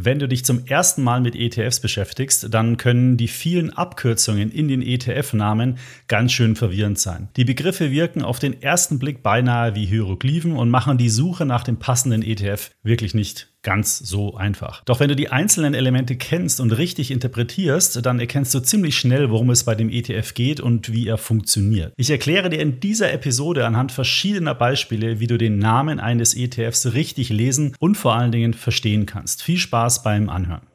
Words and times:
Wenn 0.00 0.20
du 0.20 0.28
dich 0.28 0.44
zum 0.44 0.64
ersten 0.66 1.02
Mal 1.02 1.20
mit 1.20 1.34
ETFs 1.34 1.80
beschäftigst, 1.80 2.54
dann 2.54 2.76
können 2.76 3.16
die 3.16 3.26
vielen 3.26 3.70
Abkürzungen 3.70 4.52
in 4.52 4.68
den 4.68 4.80
ETF-Namen 4.80 5.78
ganz 6.06 6.30
schön 6.32 6.54
verwirrend 6.54 7.00
sein. 7.00 7.30
Die 7.36 7.44
Begriffe 7.44 7.90
wirken 7.90 8.22
auf 8.22 8.38
den 8.38 8.62
ersten 8.62 9.00
Blick 9.00 9.24
beinahe 9.24 9.74
wie 9.74 9.86
Hieroglyphen 9.86 10.52
und 10.52 10.70
machen 10.70 10.98
die 10.98 11.10
Suche 11.10 11.46
nach 11.46 11.64
dem 11.64 11.78
passenden 11.78 12.22
ETF 12.22 12.70
wirklich 12.84 13.12
nicht 13.12 13.48
ganz 13.68 13.98
so 13.98 14.34
einfach. 14.34 14.82
Doch 14.86 14.98
wenn 14.98 15.10
du 15.10 15.14
die 15.14 15.28
einzelnen 15.28 15.74
Elemente 15.74 16.16
kennst 16.16 16.58
und 16.58 16.72
richtig 16.72 17.10
interpretierst, 17.10 18.04
dann 18.06 18.18
erkennst 18.18 18.54
du 18.54 18.60
ziemlich 18.60 18.96
schnell, 18.96 19.28
worum 19.28 19.50
es 19.50 19.64
bei 19.64 19.74
dem 19.74 19.90
ETF 19.90 20.32
geht 20.32 20.58
und 20.58 20.90
wie 20.90 21.06
er 21.06 21.18
funktioniert. 21.18 21.92
Ich 21.98 22.08
erkläre 22.08 22.48
dir 22.48 22.60
in 22.60 22.80
dieser 22.80 23.12
Episode 23.12 23.66
anhand 23.66 23.92
verschiedener 23.92 24.54
Beispiele, 24.54 25.20
wie 25.20 25.26
du 25.26 25.36
den 25.36 25.58
Namen 25.58 26.00
eines 26.00 26.34
ETFs 26.34 26.94
richtig 26.94 27.28
lesen 27.28 27.74
und 27.78 27.96
vor 27.96 28.14
allen 28.14 28.32
Dingen 28.32 28.54
verstehen 28.54 29.04
kannst. 29.04 29.42
Viel 29.42 29.58
Spaß 29.58 30.02
beim 30.02 30.30
Anhören. 30.30 30.67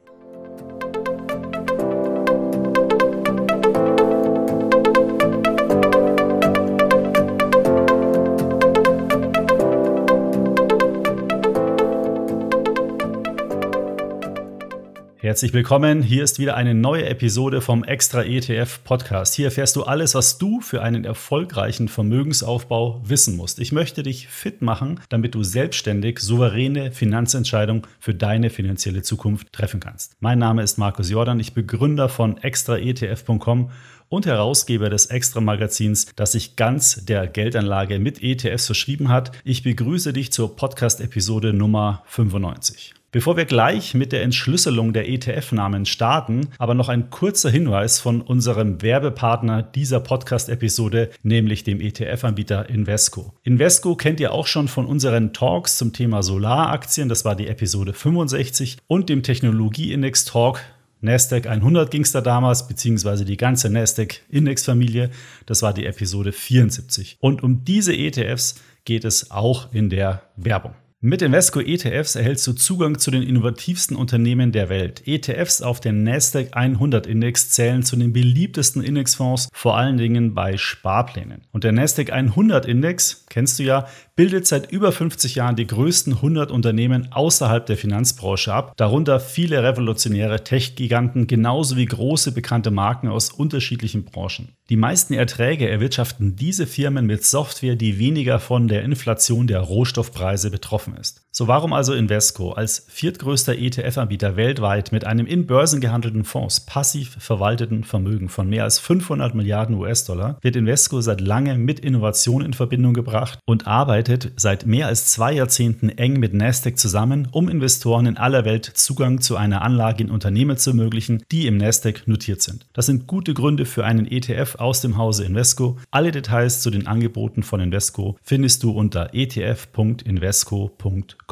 Herzlich 15.24 15.54
willkommen. 15.54 16.02
Hier 16.02 16.22
ist 16.22 16.38
wieder 16.38 16.54
eine 16.54 16.74
neue 16.74 17.06
Episode 17.06 17.62
vom 17.62 17.82
Extra 17.82 18.24
ETF 18.24 18.84
Podcast. 18.84 19.32
Hier 19.32 19.46
erfährst 19.46 19.74
du 19.74 19.84
alles, 19.84 20.14
was 20.14 20.36
du 20.36 20.60
für 20.60 20.82
einen 20.82 21.06
erfolgreichen 21.06 21.88
Vermögensaufbau 21.88 23.00
wissen 23.06 23.34
musst. 23.34 23.58
Ich 23.58 23.72
möchte 23.72 24.02
dich 24.02 24.28
fit 24.28 24.60
machen, 24.60 25.00
damit 25.08 25.34
du 25.34 25.42
selbstständig 25.42 26.18
souveräne 26.18 26.92
Finanzentscheidungen 26.92 27.86
für 28.00 28.14
deine 28.14 28.50
finanzielle 28.50 29.00
Zukunft 29.00 29.50
treffen 29.50 29.80
kannst. 29.80 30.14
Mein 30.20 30.38
Name 30.38 30.62
ist 30.62 30.76
Markus 30.76 31.08
Jordan. 31.08 31.40
Ich 31.40 31.54
bin 31.54 31.66
Gründer 31.66 32.10
von 32.10 32.36
extraetf.com 32.36 33.70
und 34.10 34.26
Herausgeber 34.26 34.90
des 34.90 35.06
Extra-Magazins, 35.06 36.08
das 36.16 36.32
sich 36.32 36.56
ganz 36.56 37.02
der 37.06 37.28
Geldanlage 37.28 37.98
mit 37.98 38.22
ETFs 38.22 38.66
verschrieben 38.66 39.08
hat. 39.08 39.32
Ich 39.42 39.62
begrüße 39.62 40.12
dich 40.12 40.32
zur 40.32 40.54
Podcast-Episode 40.54 41.54
Nummer 41.54 42.02
95. 42.08 42.94
Bevor 43.14 43.36
wir 43.36 43.44
gleich 43.44 43.94
mit 43.94 44.10
der 44.10 44.24
Entschlüsselung 44.24 44.92
der 44.92 45.08
ETF-Namen 45.08 45.86
starten, 45.86 46.48
aber 46.58 46.74
noch 46.74 46.88
ein 46.88 47.10
kurzer 47.10 47.48
Hinweis 47.48 48.00
von 48.00 48.20
unserem 48.20 48.82
Werbepartner 48.82 49.62
dieser 49.62 50.00
Podcast-Episode, 50.00 51.10
nämlich 51.22 51.62
dem 51.62 51.80
ETF-Anbieter 51.80 52.68
Invesco. 52.68 53.32
Invesco 53.44 53.94
kennt 53.94 54.18
ihr 54.18 54.32
auch 54.32 54.48
schon 54.48 54.66
von 54.66 54.86
unseren 54.86 55.32
Talks 55.32 55.78
zum 55.78 55.92
Thema 55.92 56.24
Solaraktien, 56.24 57.08
das 57.08 57.24
war 57.24 57.36
die 57.36 57.46
Episode 57.46 57.92
65, 57.92 58.78
und 58.88 59.08
dem 59.08 59.22
Technologie-Index-Talk 59.22 60.60
Nasdaq 61.00 61.46
100 61.46 61.92
ging 61.92 62.02
es 62.02 62.10
da 62.10 62.20
damals, 62.20 62.66
beziehungsweise 62.66 63.24
die 63.24 63.36
ganze 63.36 63.70
Nasdaq-Index-Familie. 63.70 65.10
Das 65.46 65.62
war 65.62 65.72
die 65.72 65.86
Episode 65.86 66.32
74. 66.32 67.18
Und 67.20 67.44
um 67.44 67.64
diese 67.64 67.94
ETFs 67.94 68.56
geht 68.84 69.04
es 69.04 69.30
auch 69.30 69.72
in 69.72 69.88
der 69.88 70.22
Werbung. 70.36 70.74
Mit 71.06 71.20
Invesco 71.20 71.60
ETFs 71.60 72.14
erhältst 72.14 72.46
du 72.46 72.54
Zugang 72.54 72.98
zu 72.98 73.10
den 73.10 73.22
innovativsten 73.22 73.94
Unternehmen 73.94 74.52
der 74.52 74.70
Welt. 74.70 75.02
ETFs 75.06 75.60
auf 75.60 75.78
den 75.78 76.02
Nasdaq 76.02 76.56
100 76.56 77.06
Index 77.06 77.50
zählen 77.50 77.82
zu 77.82 77.96
den 77.96 78.14
beliebtesten 78.14 78.82
Indexfonds, 78.82 79.50
vor 79.52 79.76
allen 79.76 79.98
Dingen 79.98 80.32
bei 80.32 80.56
Sparplänen. 80.56 81.42
Und 81.52 81.62
der 81.62 81.72
Nasdaq 81.72 82.10
100 82.10 82.64
Index, 82.64 83.26
kennst 83.28 83.58
du 83.58 83.64
ja, 83.64 83.86
bildet 84.16 84.46
seit 84.46 84.72
über 84.72 84.92
50 84.92 85.34
Jahren 85.34 85.56
die 85.56 85.66
größten 85.66 86.14
100 86.14 86.50
Unternehmen 86.50 87.12
außerhalb 87.12 87.66
der 87.66 87.76
Finanzbranche 87.76 88.54
ab, 88.54 88.72
darunter 88.78 89.20
viele 89.20 89.62
revolutionäre 89.62 90.42
Tech-Giganten, 90.42 91.26
genauso 91.26 91.76
wie 91.76 91.84
große 91.84 92.32
bekannte 92.32 92.70
Marken 92.70 93.08
aus 93.08 93.30
unterschiedlichen 93.30 94.04
Branchen. 94.04 94.54
Die 94.70 94.76
meisten 94.76 95.12
Erträge 95.12 95.68
erwirtschaften 95.68 96.36
diese 96.36 96.66
Firmen 96.66 97.04
mit 97.04 97.24
Software, 97.24 97.76
die 97.76 97.98
weniger 97.98 98.40
von 98.40 98.68
der 98.68 98.84
Inflation 98.84 99.46
der 99.46 99.60
Rohstoffpreise 99.60 100.50
betroffen 100.50 100.93
ist. 100.96 101.23
So 101.36 101.48
warum 101.48 101.72
also 101.72 101.94
Invesco 101.94 102.52
als 102.52 102.86
viertgrößter 102.86 103.58
ETF-Anbieter 103.58 104.36
weltweit 104.36 104.92
mit 104.92 105.04
einem 105.04 105.26
in 105.26 105.46
Börsen 105.46 105.80
gehandelten 105.80 106.22
Fonds 106.22 106.60
passiv 106.60 107.16
verwalteten 107.18 107.82
Vermögen 107.82 108.28
von 108.28 108.48
mehr 108.48 108.62
als 108.62 108.78
500 108.78 109.34
Milliarden 109.34 109.74
US-Dollar 109.74 110.38
wird 110.42 110.54
Invesco 110.54 111.00
seit 111.00 111.20
langem 111.20 111.64
mit 111.64 111.80
Innovation 111.80 112.44
in 112.44 112.52
Verbindung 112.52 112.94
gebracht 112.94 113.40
und 113.46 113.66
arbeitet 113.66 114.30
seit 114.36 114.66
mehr 114.66 114.86
als 114.86 115.06
zwei 115.06 115.32
Jahrzehnten 115.32 115.88
eng 115.88 116.20
mit 116.20 116.34
Nasdaq 116.34 116.78
zusammen, 116.78 117.26
um 117.32 117.48
Investoren 117.48 118.06
in 118.06 118.16
aller 118.16 118.44
Welt 118.44 118.66
Zugang 118.66 119.20
zu 119.20 119.36
einer 119.36 119.62
Anlage 119.62 120.04
in 120.04 120.12
Unternehmen 120.12 120.56
zu 120.56 120.70
ermöglichen, 120.70 121.24
die 121.32 121.48
im 121.48 121.56
Nasdaq 121.56 122.06
notiert 122.06 122.42
sind. 122.42 122.64
Das 122.74 122.86
sind 122.86 123.08
gute 123.08 123.34
Gründe 123.34 123.66
für 123.66 123.84
einen 123.84 124.06
ETF 124.06 124.54
aus 124.60 124.82
dem 124.82 124.96
Hause 124.96 125.24
Invesco. 125.24 125.78
Alle 125.90 126.12
Details 126.12 126.60
zu 126.60 126.70
den 126.70 126.86
Angeboten 126.86 127.42
von 127.42 127.58
Invesco 127.58 128.16
findest 128.22 128.62
du 128.62 128.70
unter 128.70 129.14
etf.invesco.com. 129.14 131.23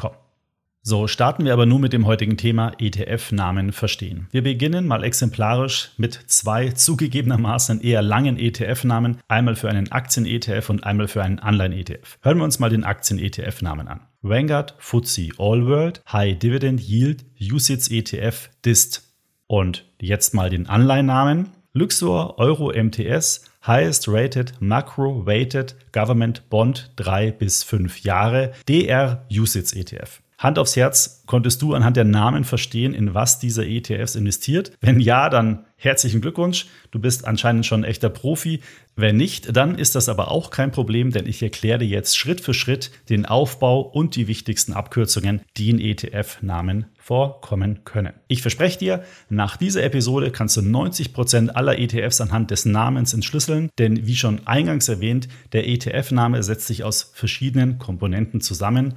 So, 0.85 1.07
starten 1.07 1.45
wir 1.45 1.53
aber 1.53 1.65
nun 1.65 1.79
mit 1.79 1.93
dem 1.93 2.05
heutigen 2.05 2.35
Thema 2.35 2.73
ETF-Namen 2.77 3.71
verstehen. 3.71 4.27
Wir 4.31 4.43
beginnen 4.43 4.85
mal 4.85 5.05
exemplarisch 5.05 5.91
mit 5.95 6.19
zwei 6.27 6.71
zugegebenermaßen 6.71 7.79
eher 7.79 8.01
langen 8.01 8.37
ETF-Namen, 8.37 9.21
einmal 9.29 9.55
für 9.55 9.69
einen 9.69 9.93
Aktien-ETF 9.93 10.69
und 10.69 10.83
einmal 10.83 11.07
für 11.07 11.23
einen 11.23 11.39
Anleihen-ETF. 11.39 12.17
Hören 12.21 12.39
wir 12.39 12.43
uns 12.43 12.59
mal 12.59 12.69
den 12.69 12.83
Aktien-ETF-Namen 12.83 13.87
an. 13.87 14.01
Vanguard 14.21 14.75
FTSE 14.77 15.29
All 15.37 15.65
World 15.65 16.01
High 16.11 16.37
Dividend 16.37 16.81
Yield 16.81 17.23
USITS 17.39 17.89
ETF 17.89 18.49
DIST. 18.65 19.03
Und 19.47 19.85
jetzt 20.01 20.33
mal 20.33 20.49
den 20.49 20.67
Anleihennamen. 20.67 21.51
Luxor 21.71 22.37
Euro 22.39 22.73
MTS 22.73 23.45
Highest 23.65 24.09
Rated 24.09 24.55
Macro 24.59 25.25
Weighted 25.25 25.77
Government 25.93 26.49
Bond 26.49 26.91
3 26.97 27.31
bis 27.31 27.63
5 27.63 27.99
Jahre 27.99 28.51
DR 28.67 29.25
USITS 29.31 29.71
ETF. 29.71 30.22
Hand 30.37 30.59
aufs 30.59 30.75
Herz, 30.75 31.23
konntest 31.25 31.61
du 31.61 31.73
anhand 31.73 31.97
der 31.97 32.03
Namen 32.03 32.43
verstehen, 32.43 32.93
in 32.93 33.13
was 33.13 33.39
dieser 33.39 33.65
ETFs 33.65 34.15
investiert? 34.15 34.71
Wenn 34.81 34.99
ja, 34.99 35.29
dann 35.29 35.65
herzlichen 35.83 36.21
Glückwunsch. 36.21 36.67
Du 36.91 36.99
bist 36.99 37.25
anscheinend 37.25 37.65
schon 37.65 37.81
ein 37.81 37.89
echter 37.89 38.09
Profi. 38.09 38.61
Wenn 38.95 39.17
nicht, 39.17 39.55
dann 39.55 39.77
ist 39.77 39.95
das 39.95 40.07
aber 40.07 40.31
auch 40.31 40.49
kein 40.49 40.71
Problem, 40.71 41.11
denn 41.11 41.27
ich 41.27 41.41
erkläre 41.41 41.79
dir 41.79 41.87
jetzt 41.87 42.17
Schritt 42.17 42.41
für 42.41 42.53
Schritt 42.53 42.91
den 43.09 43.25
Aufbau 43.25 43.81
und 43.81 44.15
die 44.15 44.27
wichtigsten 44.27 44.73
Abkürzungen, 44.73 45.41
die 45.57 45.69
in 45.69 45.79
ETF-Namen 45.79 46.85
vorkommen 46.95 47.83
können. 47.83 48.13
Ich 48.27 48.41
verspreche 48.41 48.79
dir, 48.79 49.03
nach 49.29 49.57
dieser 49.57 49.83
Episode 49.83 50.31
kannst 50.31 50.55
du 50.57 50.61
90 50.61 51.13
Prozent 51.13 51.55
aller 51.55 51.77
ETFs 51.77 52.21
anhand 52.21 52.51
des 52.51 52.65
Namens 52.65 53.13
entschlüsseln, 53.13 53.69
denn 53.77 54.07
wie 54.07 54.15
schon 54.15 54.47
eingangs 54.47 54.87
erwähnt, 54.87 55.27
der 55.51 55.67
ETF-Name 55.67 56.43
setzt 56.43 56.67
sich 56.67 56.83
aus 56.83 57.11
verschiedenen 57.13 57.77
Komponenten 57.77 58.41
zusammen. 58.41 58.93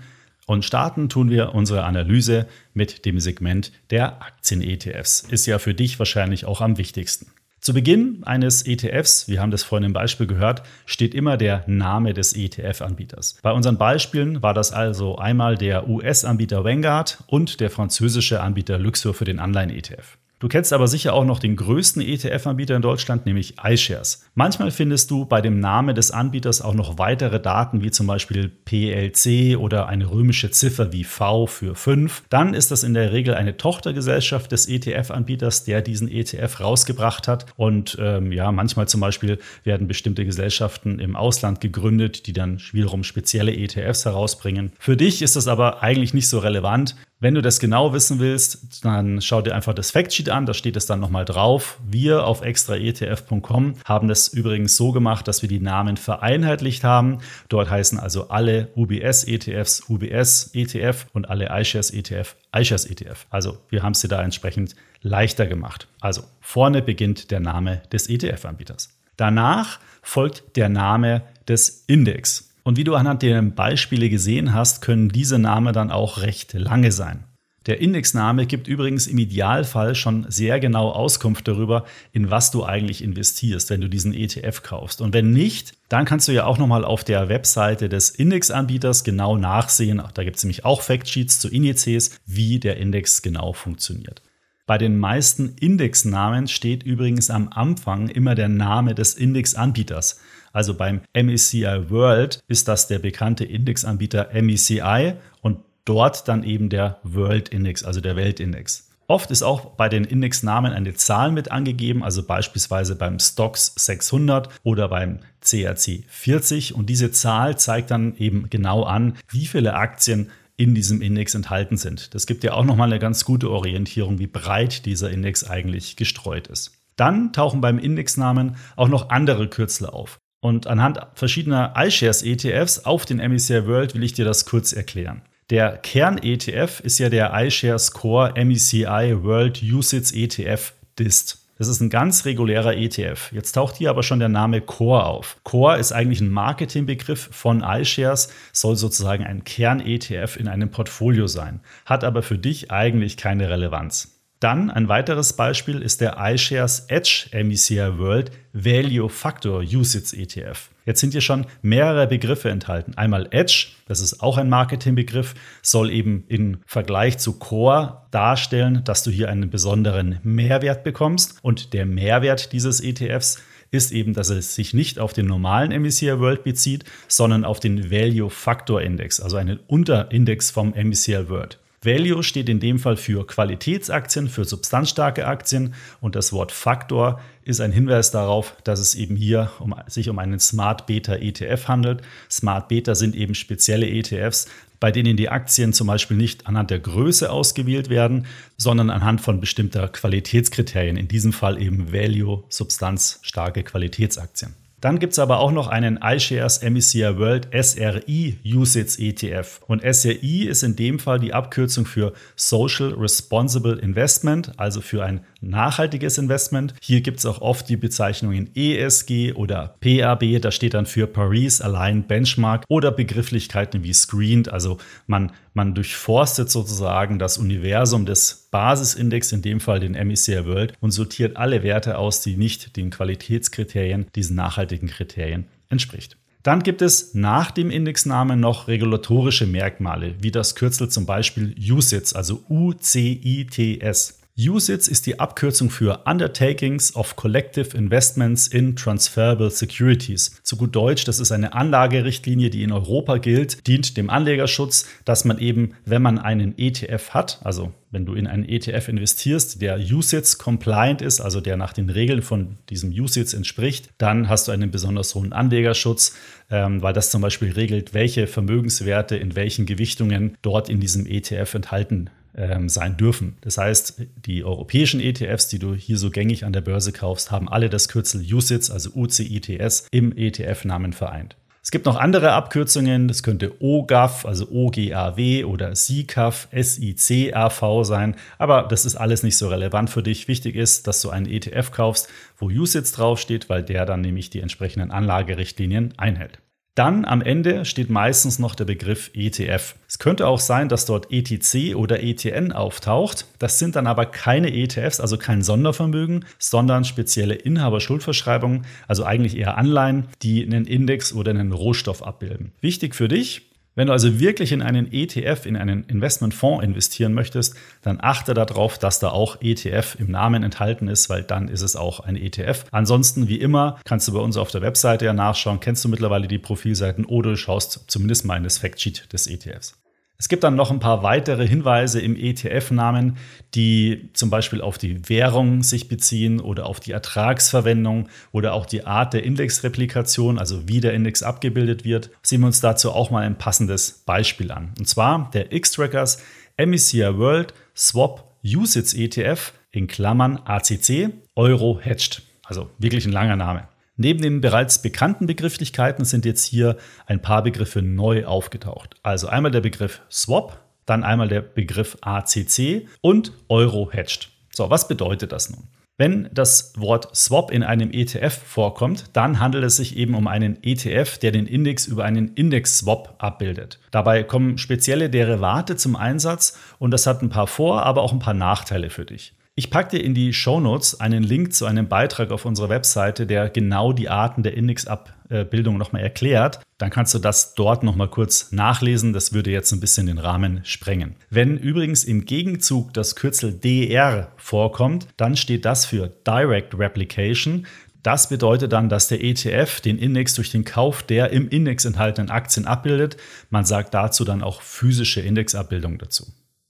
Und 0.46 0.64
starten 0.64 1.08
tun 1.08 1.28
wir 1.28 1.54
unsere 1.54 1.84
Analyse 1.84 2.46
mit 2.72 3.04
dem 3.04 3.18
Segment 3.18 3.72
der 3.90 4.22
Aktien-ETFs. 4.22 5.22
Ist 5.22 5.46
ja 5.46 5.58
für 5.58 5.74
dich 5.74 5.98
wahrscheinlich 5.98 6.44
auch 6.44 6.60
am 6.60 6.78
wichtigsten. 6.78 7.26
Zu 7.60 7.74
Beginn 7.74 8.22
eines 8.22 8.64
ETFs, 8.64 9.26
wir 9.26 9.40
haben 9.40 9.50
das 9.50 9.64
vorhin 9.64 9.86
im 9.86 9.92
Beispiel 9.92 10.28
gehört, 10.28 10.62
steht 10.84 11.16
immer 11.16 11.36
der 11.36 11.64
Name 11.66 12.14
des 12.14 12.36
ETF-Anbieters. 12.36 13.38
Bei 13.42 13.50
unseren 13.50 13.76
Beispielen 13.76 14.40
war 14.40 14.54
das 14.54 14.70
also 14.72 15.16
einmal 15.16 15.56
der 15.56 15.88
US-Anbieter 15.88 16.62
Vanguard 16.62 17.24
und 17.26 17.58
der 17.58 17.70
französische 17.70 18.40
Anbieter 18.40 18.78
Luxor 18.78 19.14
für 19.14 19.24
den 19.24 19.40
Anleihen-ETF. 19.40 20.16
Du 20.38 20.48
kennst 20.48 20.74
aber 20.74 20.86
sicher 20.86 21.14
auch 21.14 21.24
noch 21.24 21.38
den 21.38 21.56
größten 21.56 22.02
ETF-Anbieter 22.02 22.76
in 22.76 22.82
Deutschland, 22.82 23.24
nämlich 23.24 23.54
iShares. 23.64 24.26
Manchmal 24.34 24.70
findest 24.70 25.10
du 25.10 25.24
bei 25.24 25.40
dem 25.40 25.60
Namen 25.60 25.94
des 25.94 26.10
Anbieters 26.10 26.60
auch 26.60 26.74
noch 26.74 26.98
weitere 26.98 27.40
Daten, 27.40 27.82
wie 27.82 27.90
zum 27.90 28.06
Beispiel 28.06 28.50
PLC 28.50 29.56
oder 29.56 29.86
eine 29.86 30.10
römische 30.10 30.50
Ziffer 30.50 30.92
wie 30.92 31.04
V 31.04 31.46
für 31.46 31.74
5. 31.74 32.24
Dann 32.28 32.52
ist 32.52 32.70
das 32.70 32.82
in 32.82 32.92
der 32.92 33.12
Regel 33.12 33.32
eine 33.32 33.56
Tochtergesellschaft 33.56 34.52
des 34.52 34.68
ETF-Anbieters, 34.68 35.64
der 35.64 35.80
diesen 35.80 36.10
ETF 36.10 36.60
rausgebracht 36.60 37.28
hat. 37.28 37.46
Und 37.56 37.96
ähm, 37.98 38.30
ja, 38.30 38.52
manchmal 38.52 38.88
zum 38.88 39.00
Beispiel 39.00 39.38
werden 39.64 39.88
bestimmte 39.88 40.26
Gesellschaften 40.26 40.98
im 40.98 41.16
Ausland 41.16 41.62
gegründet, 41.62 42.26
die 42.26 42.34
dann 42.34 42.60
wiederum 42.72 43.04
spezielle 43.04 43.56
ETFs 43.56 44.04
herausbringen. 44.04 44.72
Für 44.78 44.98
dich 44.98 45.22
ist 45.22 45.36
das 45.36 45.48
aber 45.48 45.82
eigentlich 45.82 46.12
nicht 46.12 46.28
so 46.28 46.40
relevant. 46.40 46.94
Wenn 47.18 47.34
du 47.34 47.40
das 47.40 47.60
genau 47.60 47.94
wissen 47.94 48.18
willst, 48.18 48.84
dann 48.84 49.22
schau 49.22 49.40
dir 49.40 49.54
einfach 49.54 49.72
das 49.72 49.90
Factsheet 49.90 50.28
an, 50.28 50.44
da 50.44 50.52
steht 50.52 50.76
es 50.76 50.84
dann 50.84 51.00
nochmal 51.00 51.24
drauf. 51.24 51.78
Wir 51.82 52.26
auf 52.26 52.42
extraetf.com 52.42 53.76
haben 53.86 54.08
das 54.08 54.28
übrigens 54.28 54.76
so 54.76 54.92
gemacht, 54.92 55.26
dass 55.26 55.40
wir 55.40 55.48
die 55.48 55.58
Namen 55.58 55.96
vereinheitlicht 55.96 56.84
haben. 56.84 57.20
Dort 57.48 57.70
heißen 57.70 57.98
also 57.98 58.28
alle 58.28 58.68
UBS-ETFs 58.76 59.88
UBS-ETF 59.88 61.06
und 61.14 61.30
alle 61.30 61.46
iShares-ETF 61.48 62.36
iShares-ETF. 62.54 63.26
Also 63.30 63.56
wir 63.70 63.82
haben 63.82 63.92
es 63.92 64.02
dir 64.02 64.08
da 64.08 64.22
entsprechend 64.22 64.76
leichter 65.00 65.46
gemacht. 65.46 65.88
Also 66.00 66.22
vorne 66.42 66.82
beginnt 66.82 67.30
der 67.30 67.40
Name 67.40 67.80
des 67.92 68.10
ETF-Anbieters. 68.10 68.90
Danach 69.16 69.80
folgt 70.02 70.54
der 70.56 70.68
Name 70.68 71.22
des 71.48 71.84
Index. 71.86 72.50
Und 72.66 72.76
wie 72.76 72.82
du 72.82 72.96
anhand 72.96 73.22
der 73.22 73.40
Beispiele 73.42 74.08
gesehen 74.08 74.52
hast, 74.52 74.82
können 74.82 75.08
diese 75.08 75.38
Namen 75.38 75.72
dann 75.72 75.92
auch 75.92 76.18
recht 76.22 76.52
lange 76.52 76.90
sein. 76.90 77.22
Der 77.66 77.80
Indexname 77.80 78.44
gibt 78.46 78.66
übrigens 78.66 79.06
im 79.06 79.18
Idealfall 79.18 79.94
schon 79.94 80.26
sehr 80.28 80.58
genau 80.58 80.90
Auskunft 80.90 81.46
darüber, 81.46 81.84
in 82.10 82.28
was 82.28 82.50
du 82.50 82.64
eigentlich 82.64 83.04
investierst, 83.04 83.70
wenn 83.70 83.82
du 83.82 83.88
diesen 83.88 84.12
ETF 84.12 84.64
kaufst. 84.64 85.00
Und 85.00 85.14
wenn 85.14 85.30
nicht, 85.30 85.74
dann 85.88 86.06
kannst 86.06 86.26
du 86.26 86.32
ja 86.32 86.44
auch 86.44 86.58
nochmal 86.58 86.84
auf 86.84 87.04
der 87.04 87.28
Webseite 87.28 87.88
des 87.88 88.10
Indexanbieters 88.10 89.04
genau 89.04 89.36
nachsehen. 89.36 90.02
Da 90.14 90.24
gibt 90.24 90.38
es 90.38 90.42
nämlich 90.42 90.64
auch 90.64 90.82
Factsheets 90.82 91.38
zu 91.38 91.48
Indizes, 91.48 92.18
wie 92.26 92.58
der 92.58 92.78
Index 92.78 93.22
genau 93.22 93.52
funktioniert. 93.52 94.22
Bei 94.66 94.76
den 94.76 94.98
meisten 94.98 95.54
Indexnamen 95.60 96.48
steht 96.48 96.82
übrigens 96.82 97.30
am 97.30 97.48
Anfang 97.48 98.08
immer 98.08 98.34
der 98.34 98.48
Name 98.48 98.96
des 98.96 99.14
Indexanbieters. 99.14 100.18
Also 100.56 100.72
beim 100.72 101.02
MECI 101.14 101.90
World 101.90 102.42
ist 102.48 102.66
das 102.66 102.88
der 102.88 102.98
bekannte 102.98 103.44
Indexanbieter 103.44 104.30
MECI 104.32 105.12
und 105.42 105.58
dort 105.84 106.28
dann 106.28 106.44
eben 106.44 106.70
der 106.70 106.98
World 107.02 107.50
Index, 107.50 107.84
also 107.84 108.00
der 108.00 108.16
Weltindex. 108.16 108.88
Oft 109.06 109.30
ist 109.30 109.42
auch 109.42 109.72
bei 109.76 109.90
den 109.90 110.04
Indexnamen 110.04 110.72
eine 110.72 110.94
Zahl 110.94 111.30
mit 111.30 111.52
angegeben, 111.52 112.02
also 112.02 112.22
beispielsweise 112.22 112.96
beim 112.96 113.18
Stocks 113.18 113.74
600 113.76 114.48
oder 114.62 114.88
beim 114.88 115.18
CAC 115.42 116.04
40 116.08 116.74
und 116.74 116.88
diese 116.88 117.10
Zahl 117.10 117.58
zeigt 117.58 117.90
dann 117.90 118.16
eben 118.16 118.48
genau 118.48 118.84
an, 118.84 119.18
wie 119.28 119.44
viele 119.44 119.74
Aktien 119.74 120.30
in 120.56 120.74
diesem 120.74 121.02
Index 121.02 121.34
enthalten 121.34 121.76
sind. 121.76 122.14
Das 122.14 122.26
gibt 122.26 122.44
ja 122.44 122.54
auch 122.54 122.64
nochmal 122.64 122.88
eine 122.88 122.98
ganz 122.98 123.26
gute 123.26 123.50
Orientierung, 123.50 124.18
wie 124.18 124.26
breit 124.26 124.86
dieser 124.86 125.10
Index 125.10 125.44
eigentlich 125.44 125.96
gestreut 125.96 126.46
ist. 126.46 126.72
Dann 126.96 127.34
tauchen 127.34 127.60
beim 127.60 127.78
Indexnamen 127.78 128.56
auch 128.74 128.88
noch 128.88 129.10
andere 129.10 129.48
Kürzel 129.50 129.86
auf. 129.86 130.18
Und 130.40 130.66
anhand 130.66 131.00
verschiedener 131.14 131.74
iShares 131.76 132.22
ETFs 132.22 132.80
auf 132.80 133.04
den 133.04 133.18
MSCI 133.18 133.66
World 133.66 133.94
will 133.94 134.04
ich 134.04 134.12
dir 134.12 134.24
das 134.24 134.44
kurz 134.44 134.72
erklären. 134.72 135.22
Der 135.50 135.76
Kern-ETF 135.76 136.80
ist 136.80 136.98
ja 136.98 137.08
der 137.08 137.32
iShares 137.34 137.92
Core 137.92 138.32
MECI 138.44 139.22
World 139.22 139.62
USITS 139.62 140.12
ETF 140.12 140.72
DIST. 140.98 141.38
Das 141.58 141.68
ist 141.68 141.80
ein 141.80 141.88
ganz 141.88 142.24
regulärer 142.26 142.76
ETF. 142.76 143.32
Jetzt 143.32 143.52
taucht 143.52 143.76
hier 143.76 143.88
aber 143.88 144.02
schon 144.02 144.18
der 144.18 144.28
Name 144.28 144.60
Core 144.60 145.06
auf. 145.06 145.38
Core 145.42 145.78
ist 145.78 145.92
eigentlich 145.92 146.20
ein 146.20 146.30
Marketingbegriff 146.30 147.30
von 147.32 147.62
iShares, 147.62 148.28
soll 148.52 148.76
sozusagen 148.76 149.24
ein 149.24 149.44
Kern-ETF 149.44 150.36
in 150.36 150.48
einem 150.48 150.70
Portfolio 150.70 151.28
sein, 151.28 151.60
hat 151.86 152.04
aber 152.04 152.22
für 152.22 152.36
dich 152.36 152.70
eigentlich 152.70 153.16
keine 153.16 153.48
Relevanz. 153.48 154.15
Dann 154.40 154.70
ein 154.70 154.88
weiteres 154.88 155.32
Beispiel 155.32 155.80
ist 155.80 156.02
der 156.02 156.16
iShares 156.18 156.86
Edge 156.88 157.28
MECI 157.32 157.98
World 157.98 158.30
Value 158.52 159.08
Factor 159.08 159.60
USITS 159.60 160.12
ETF. 160.12 160.68
Jetzt 160.84 161.00
sind 161.00 161.12
hier 161.12 161.22
schon 161.22 161.46
mehrere 161.62 162.06
Begriffe 162.06 162.50
enthalten. 162.50 162.92
Einmal 162.96 163.28
Edge, 163.30 163.68
das 163.86 164.00
ist 164.00 164.22
auch 164.22 164.36
ein 164.36 164.50
Marketingbegriff, 164.50 165.34
soll 165.62 165.90
eben 165.90 166.24
im 166.28 166.58
Vergleich 166.66 167.16
zu 167.16 167.38
Core 167.38 168.02
darstellen, 168.10 168.82
dass 168.84 169.02
du 169.02 169.10
hier 169.10 169.30
einen 169.30 169.48
besonderen 169.48 170.20
Mehrwert 170.22 170.84
bekommst. 170.84 171.38
Und 171.42 171.72
der 171.72 171.86
Mehrwert 171.86 172.52
dieses 172.52 172.80
ETFs 172.80 173.42
ist 173.70 173.90
eben, 173.90 174.12
dass 174.12 174.28
es 174.28 174.54
sich 174.54 174.74
nicht 174.74 174.98
auf 174.98 175.14
den 175.14 175.26
normalen 175.26 175.72
MSCI 175.72 176.20
World 176.20 176.44
bezieht, 176.44 176.84
sondern 177.08 177.44
auf 177.44 177.58
den 177.58 177.90
Value 177.90 178.30
Factor 178.30 178.82
Index, 178.82 179.18
also 179.18 179.38
einen 179.38 179.58
Unterindex 179.66 180.50
vom 180.50 180.74
MSCI 180.74 181.28
World. 181.30 181.58
Value 181.86 182.22
steht 182.22 182.48
in 182.48 182.60
dem 182.60 182.78
Fall 182.78 182.96
für 182.96 183.26
Qualitätsaktien, 183.26 184.28
für 184.28 184.44
substanzstarke 184.44 185.26
Aktien 185.26 185.74
und 186.00 186.16
das 186.16 186.32
Wort 186.32 186.52
Faktor 186.52 187.20
ist 187.44 187.60
ein 187.60 187.72
Hinweis 187.72 188.10
darauf, 188.10 188.56
dass 188.64 188.80
es 188.80 188.96
eben 188.96 189.16
hier 189.16 189.52
um, 189.60 189.74
sich 189.86 190.08
um 190.08 190.18
einen 190.18 190.40
Smart 190.40 190.86
Beta 190.86 191.14
ETF 191.14 191.68
handelt. 191.68 192.02
Smart 192.28 192.68
Beta 192.68 192.94
sind 192.96 193.14
eben 193.14 193.34
spezielle 193.34 193.88
ETFs, 193.88 194.48
bei 194.80 194.90
denen 194.90 195.16
die 195.16 195.28
Aktien 195.28 195.72
zum 195.72 195.86
Beispiel 195.86 196.16
nicht 196.16 196.46
anhand 196.46 196.70
der 196.70 196.80
Größe 196.80 197.30
ausgewählt 197.30 197.88
werden, 197.88 198.26
sondern 198.56 198.90
anhand 198.90 199.20
von 199.20 199.40
bestimmter 199.40 199.88
Qualitätskriterien, 199.88 200.96
in 200.96 201.08
diesem 201.08 201.32
Fall 201.32 201.62
eben 201.62 201.92
Value, 201.92 202.42
substanzstarke 202.48 203.62
Qualitätsaktien. 203.62 204.65
Dann 204.86 205.00
gibt 205.00 205.14
es 205.14 205.18
aber 205.18 205.40
auch 205.40 205.50
noch 205.50 205.66
einen 205.66 205.98
iShares 206.00 206.62
MSCI 206.62 207.18
World 207.18 207.48
SRI 207.52 208.38
USITS 208.46 209.00
ETF. 209.00 209.60
Und 209.66 209.82
SRI 209.82 210.44
ist 210.46 210.62
in 210.62 210.76
dem 210.76 211.00
Fall 211.00 211.18
die 211.18 211.34
Abkürzung 211.34 211.86
für 211.86 212.12
Social 212.36 212.94
Responsible 212.94 213.76
Investment, 213.80 214.52
also 214.58 214.80
für 214.80 215.04
ein 215.04 215.24
nachhaltiges 215.40 216.18
Investment. 216.18 216.74
Hier 216.80 217.00
gibt 217.00 217.18
es 217.18 217.26
auch 217.26 217.40
oft 217.40 217.68
die 217.68 217.76
Bezeichnungen 217.76 218.50
ESG 218.54 219.32
oder 219.32 219.74
PAB, 219.80 220.40
das 220.40 220.54
steht 220.54 220.74
dann 220.74 220.86
für 220.86 221.08
Paris 221.08 221.60
Aligned 221.60 222.06
Benchmark 222.06 222.64
oder 222.68 222.92
Begrifflichkeiten 222.92 223.82
wie 223.82 223.92
Screened, 223.92 224.48
also 224.52 224.78
man, 225.08 225.32
man 225.56 225.74
durchforstet 225.74 226.50
sozusagen 226.50 227.18
das 227.18 227.38
Universum 227.38 228.06
des 228.06 228.48
Basisindex, 228.50 229.32
in 229.32 229.42
dem 229.42 229.58
Fall 229.58 229.80
den 229.80 229.92
MSCI 229.92 230.46
World, 230.46 230.74
und 230.80 230.92
sortiert 230.92 231.36
alle 231.36 231.62
Werte 231.62 231.98
aus, 231.98 232.20
die 232.20 232.36
nicht 232.36 232.76
den 232.76 232.90
Qualitätskriterien, 232.90 234.06
diesen 234.14 234.36
nachhaltigen 234.36 234.88
Kriterien 234.88 235.46
entspricht. 235.68 236.16
Dann 236.46 236.62
gibt 236.62 236.80
es 236.80 237.12
nach 237.12 237.50
dem 237.50 237.72
Indexnamen 237.72 238.38
noch 238.38 238.68
regulatorische 238.68 239.48
Merkmale, 239.48 240.14
wie 240.20 240.30
das 240.30 240.54
Kürzel 240.54 240.88
zum 240.88 241.04
Beispiel 241.04 241.56
UCITS, 241.58 242.12
also 242.12 242.44
UCITS. 242.48 244.15
USITS 244.38 244.86
ist 244.86 245.06
die 245.06 245.18
Abkürzung 245.18 245.70
für 245.70 246.02
Undertakings 246.04 246.94
of 246.94 247.16
Collective 247.16 247.74
Investments 247.74 248.46
in 248.46 248.76
Transferable 248.76 249.50
Securities. 249.50 250.42
Zu 250.42 250.58
gut 250.58 250.76
Deutsch, 250.76 251.04
das 251.04 251.20
ist 251.20 251.32
eine 251.32 251.54
Anlagerichtlinie, 251.54 252.50
die 252.50 252.62
in 252.62 252.70
Europa 252.70 253.16
gilt, 253.16 253.66
dient 253.66 253.96
dem 253.96 254.10
Anlegerschutz, 254.10 254.86
dass 255.06 255.24
man 255.24 255.38
eben, 255.38 255.72
wenn 255.86 256.02
man 256.02 256.18
einen 256.18 256.52
ETF 256.58 257.14
hat, 257.14 257.40
also 257.44 257.72
wenn 257.90 258.04
du 258.04 258.12
in 258.12 258.26
einen 258.26 258.46
ETF 258.46 258.88
investierst, 258.88 259.62
der 259.62 259.78
USITS 259.78 260.36
compliant 260.36 261.00
ist, 261.00 261.22
also 261.22 261.40
der 261.40 261.56
nach 261.56 261.72
den 261.72 261.88
Regeln 261.88 262.20
von 262.20 262.58
diesem 262.68 262.90
USITS 262.90 263.32
entspricht, 263.32 263.88
dann 263.96 264.28
hast 264.28 264.48
du 264.48 264.52
einen 264.52 264.70
besonders 264.70 265.14
hohen 265.14 265.32
Anlegerschutz, 265.32 266.14
ähm, 266.50 266.82
weil 266.82 266.92
das 266.92 267.08
zum 267.08 267.22
Beispiel 267.22 267.52
regelt, 267.52 267.94
welche 267.94 268.26
Vermögenswerte 268.26 269.16
in 269.16 269.34
welchen 269.34 269.64
Gewichtungen 269.64 270.36
dort 270.42 270.68
in 270.68 270.78
diesem 270.78 271.06
ETF 271.06 271.54
enthalten 271.54 272.10
ähm, 272.36 272.68
sein 272.68 272.96
dürfen. 272.96 273.36
Das 273.40 273.58
heißt, 273.58 274.02
die 274.26 274.44
europäischen 274.44 275.00
ETFs, 275.00 275.48
die 275.48 275.58
du 275.58 275.74
hier 275.74 275.98
so 275.98 276.10
gängig 276.10 276.44
an 276.44 276.52
der 276.52 276.60
Börse 276.60 276.92
kaufst, 276.92 277.30
haben 277.30 277.48
alle 277.48 277.70
das 277.70 277.88
Kürzel 277.88 278.22
USITS, 278.22 278.70
also 278.70 278.90
UCITS, 278.94 279.88
im 279.90 280.16
ETF-Namen 280.16 280.92
vereint. 280.92 281.36
Es 281.66 281.72
gibt 281.72 281.86
noch 281.86 281.96
andere 281.96 282.30
Abkürzungen, 282.30 283.08
das 283.08 283.24
könnte 283.24 283.60
OGAV, 283.60 284.24
also 284.24 284.48
OGAW 284.48 285.44
oder 285.46 285.74
SICAV, 285.74 286.46
SICAV 286.52 287.84
sein, 287.84 288.14
aber 288.38 288.68
das 288.70 288.84
ist 288.84 288.94
alles 288.94 289.24
nicht 289.24 289.36
so 289.36 289.48
relevant 289.48 289.90
für 289.90 290.04
dich. 290.04 290.28
Wichtig 290.28 290.54
ist, 290.54 290.86
dass 290.86 291.00
du 291.00 291.10
einen 291.10 291.26
ETF 291.26 291.72
kaufst, 291.72 292.08
wo 292.38 292.46
USITS 292.46 292.92
draufsteht, 292.92 293.48
weil 293.48 293.64
der 293.64 293.84
dann 293.84 294.00
nämlich 294.00 294.30
die 294.30 294.42
entsprechenden 294.42 294.92
Anlagerichtlinien 294.92 295.94
einhält. 295.96 296.38
Dann 296.76 297.06
am 297.06 297.22
Ende 297.22 297.64
steht 297.64 297.88
meistens 297.88 298.38
noch 298.38 298.54
der 298.54 298.66
Begriff 298.66 299.10
ETF. 299.14 299.76
Es 299.88 299.98
könnte 299.98 300.26
auch 300.26 300.38
sein, 300.38 300.68
dass 300.68 300.84
dort 300.84 301.10
ETC 301.10 301.74
oder 301.74 302.02
ETN 302.02 302.52
auftaucht. 302.52 303.24
Das 303.38 303.58
sind 303.58 303.76
dann 303.76 303.86
aber 303.86 304.04
keine 304.04 304.52
ETFs, 304.52 305.00
also 305.00 305.16
kein 305.16 305.42
Sondervermögen, 305.42 306.26
sondern 306.38 306.84
spezielle 306.84 307.34
Inhaberschuldverschreibungen, 307.34 308.66
also 308.88 309.04
eigentlich 309.04 309.38
eher 309.38 309.56
Anleihen, 309.56 310.08
die 310.20 310.44
einen 310.44 310.66
Index 310.66 311.14
oder 311.14 311.30
einen 311.30 311.52
Rohstoff 311.52 312.02
abbilden. 312.02 312.52
Wichtig 312.60 312.94
für 312.94 313.08
dich, 313.08 313.55
wenn 313.76 313.86
du 313.86 313.92
also 313.92 314.18
wirklich 314.18 314.50
in 314.50 314.62
einen 314.62 314.92
ETF, 314.92 315.46
in 315.46 315.56
einen 315.56 315.84
Investmentfonds 315.84 316.64
investieren 316.64 317.14
möchtest, 317.14 317.54
dann 317.82 317.98
achte 318.00 318.34
darauf, 318.34 318.78
dass 318.78 318.98
da 318.98 319.10
auch 319.10 319.40
ETF 319.40 319.96
im 320.00 320.10
Namen 320.10 320.42
enthalten 320.42 320.88
ist, 320.88 321.08
weil 321.08 321.22
dann 321.22 321.46
ist 321.46 321.62
es 321.62 321.76
auch 321.76 322.00
ein 322.00 322.16
ETF. 322.16 322.64
Ansonsten, 322.72 323.28
wie 323.28 323.38
immer, 323.38 323.78
kannst 323.84 324.08
du 324.08 324.12
bei 324.12 324.20
uns 324.20 324.36
auf 324.36 324.50
der 324.50 324.62
Webseite 324.62 325.04
ja 325.04 325.12
nachschauen, 325.12 325.60
kennst 325.60 325.84
du 325.84 325.88
mittlerweile 325.88 326.26
die 326.26 326.38
Profilseiten 326.38 327.04
oder 327.04 327.30
du 327.30 327.36
schaust 327.36 327.84
zumindest 327.86 328.24
mal 328.24 328.36
in 328.36 328.44
das 328.44 328.58
Factsheet 328.58 329.12
des 329.12 329.26
ETFs. 329.26 329.76
Es 330.18 330.28
gibt 330.28 330.44
dann 330.44 330.54
noch 330.54 330.70
ein 330.70 330.80
paar 330.80 331.02
weitere 331.02 331.46
Hinweise 331.46 332.00
im 332.00 332.16
ETF-Namen, 332.16 333.18
die 333.54 334.10
zum 334.14 334.30
Beispiel 334.30 334.62
auf 334.62 334.78
die 334.78 335.08
Währung 335.08 335.62
sich 335.62 335.88
beziehen 335.88 336.40
oder 336.40 336.66
auf 336.66 336.80
die 336.80 336.92
Ertragsverwendung 336.92 338.08
oder 338.32 338.54
auch 338.54 338.64
die 338.64 338.86
Art 338.86 339.12
der 339.12 339.24
Indexreplikation, 339.24 340.38
also 340.38 340.68
wie 340.68 340.80
der 340.80 340.94
Index 340.94 341.22
abgebildet 341.22 341.84
wird. 341.84 342.10
Sehen 342.22 342.40
wir 342.40 342.46
uns 342.46 342.60
dazu 342.60 342.92
auch 342.92 343.10
mal 343.10 343.24
ein 343.24 343.36
passendes 343.36 344.02
Beispiel 344.06 344.50
an. 344.50 344.72
Und 344.78 344.88
zwar 344.88 345.30
der 345.32 345.52
X-Trackers 345.52 346.22
MECI 346.58 347.18
World 347.18 347.52
Swap 347.76 348.24
USITS 348.42 348.94
ETF 348.94 349.52
in 349.70 349.86
Klammern 349.86 350.40
ACC 350.44 351.10
Euro 351.34 351.78
Hedged. 351.80 352.22
Also 352.44 352.70
wirklich 352.78 353.04
ein 353.04 353.12
langer 353.12 353.36
Name. 353.36 353.68
Neben 353.96 354.20
den 354.20 354.40
bereits 354.42 354.82
bekannten 354.82 355.26
Begrifflichkeiten 355.26 356.04
sind 356.04 356.26
jetzt 356.26 356.44
hier 356.44 356.76
ein 357.06 357.22
paar 357.22 357.42
Begriffe 357.42 357.80
neu 357.80 358.26
aufgetaucht. 358.26 358.96
Also 359.02 359.28
einmal 359.28 359.50
der 359.50 359.62
Begriff 359.62 360.02
Swap, 360.10 360.60
dann 360.84 361.02
einmal 361.02 361.28
der 361.28 361.40
Begriff 361.40 361.96
ACC 362.02 362.86
und 363.00 363.32
Euro 363.48 363.90
Hedged. 363.90 364.28
So, 364.52 364.68
was 364.68 364.88
bedeutet 364.88 365.32
das 365.32 365.50
nun? 365.50 365.64
Wenn 365.98 366.28
das 366.30 366.74
Wort 366.76 367.16
Swap 367.16 367.50
in 367.50 367.62
einem 367.62 367.90
ETF 367.90 368.34
vorkommt, 368.34 369.06
dann 369.14 369.40
handelt 369.40 369.64
es 369.64 369.78
sich 369.78 369.96
eben 369.96 370.14
um 370.14 370.26
einen 370.26 370.62
ETF, 370.62 371.16
der 371.16 371.30
den 371.30 371.46
Index 371.46 371.86
über 371.86 372.04
einen 372.04 372.34
Index-Swap 372.34 373.14
abbildet. 373.16 373.80
Dabei 373.92 374.22
kommen 374.22 374.58
spezielle 374.58 375.08
Derivate 375.08 375.76
zum 375.76 375.96
Einsatz 375.96 376.58
und 376.78 376.90
das 376.90 377.06
hat 377.06 377.22
ein 377.22 377.30
paar 377.30 377.46
Vor-, 377.46 377.82
aber 377.82 378.02
auch 378.02 378.12
ein 378.12 378.18
paar 378.18 378.34
Nachteile 378.34 378.90
für 378.90 379.06
dich. 379.06 379.32
Ich 379.58 379.70
packe 379.70 379.96
dir 379.96 380.04
in 380.04 380.12
die 380.12 380.34
Show 380.34 380.60
Notes 380.60 381.00
einen 381.00 381.22
Link 381.22 381.54
zu 381.54 381.64
einem 381.64 381.88
Beitrag 381.88 382.30
auf 382.30 382.44
unserer 382.44 382.68
Webseite, 382.68 383.26
der 383.26 383.48
genau 383.48 383.94
die 383.94 384.10
Arten 384.10 384.42
der 384.42 384.54
Indexabbildung 384.54 385.78
nochmal 385.78 386.02
erklärt. 386.02 386.60
Dann 386.76 386.90
kannst 386.90 387.14
du 387.14 387.18
das 387.18 387.54
dort 387.54 387.82
nochmal 387.82 388.10
kurz 388.10 388.52
nachlesen. 388.52 389.14
Das 389.14 389.32
würde 389.32 389.50
jetzt 389.50 389.72
ein 389.72 389.80
bisschen 389.80 390.08
den 390.08 390.18
Rahmen 390.18 390.60
sprengen. 390.64 391.16
Wenn 391.30 391.56
übrigens 391.56 392.04
im 392.04 392.26
Gegenzug 392.26 392.92
das 392.92 393.16
Kürzel 393.16 393.54
DR 393.54 394.30
vorkommt, 394.36 395.08
dann 395.16 395.38
steht 395.38 395.64
das 395.64 395.86
für 395.86 396.08
Direct 396.26 396.78
Replication. 396.78 397.66
Das 398.02 398.28
bedeutet 398.28 398.74
dann, 398.74 398.90
dass 398.90 399.08
der 399.08 399.24
ETF 399.24 399.80
den 399.80 399.96
Index 399.96 400.34
durch 400.34 400.50
den 400.50 400.66
Kauf 400.66 401.02
der 401.02 401.30
im 401.30 401.48
Index 401.48 401.86
enthaltenen 401.86 402.28
Aktien 402.28 402.66
abbildet. 402.66 403.16
Man 403.48 403.64
sagt 403.64 403.94
dazu 403.94 404.26
dann 404.26 404.42
auch 404.42 404.60
physische 404.60 405.22
Indexabbildung 405.22 405.96
dazu. 405.96 406.26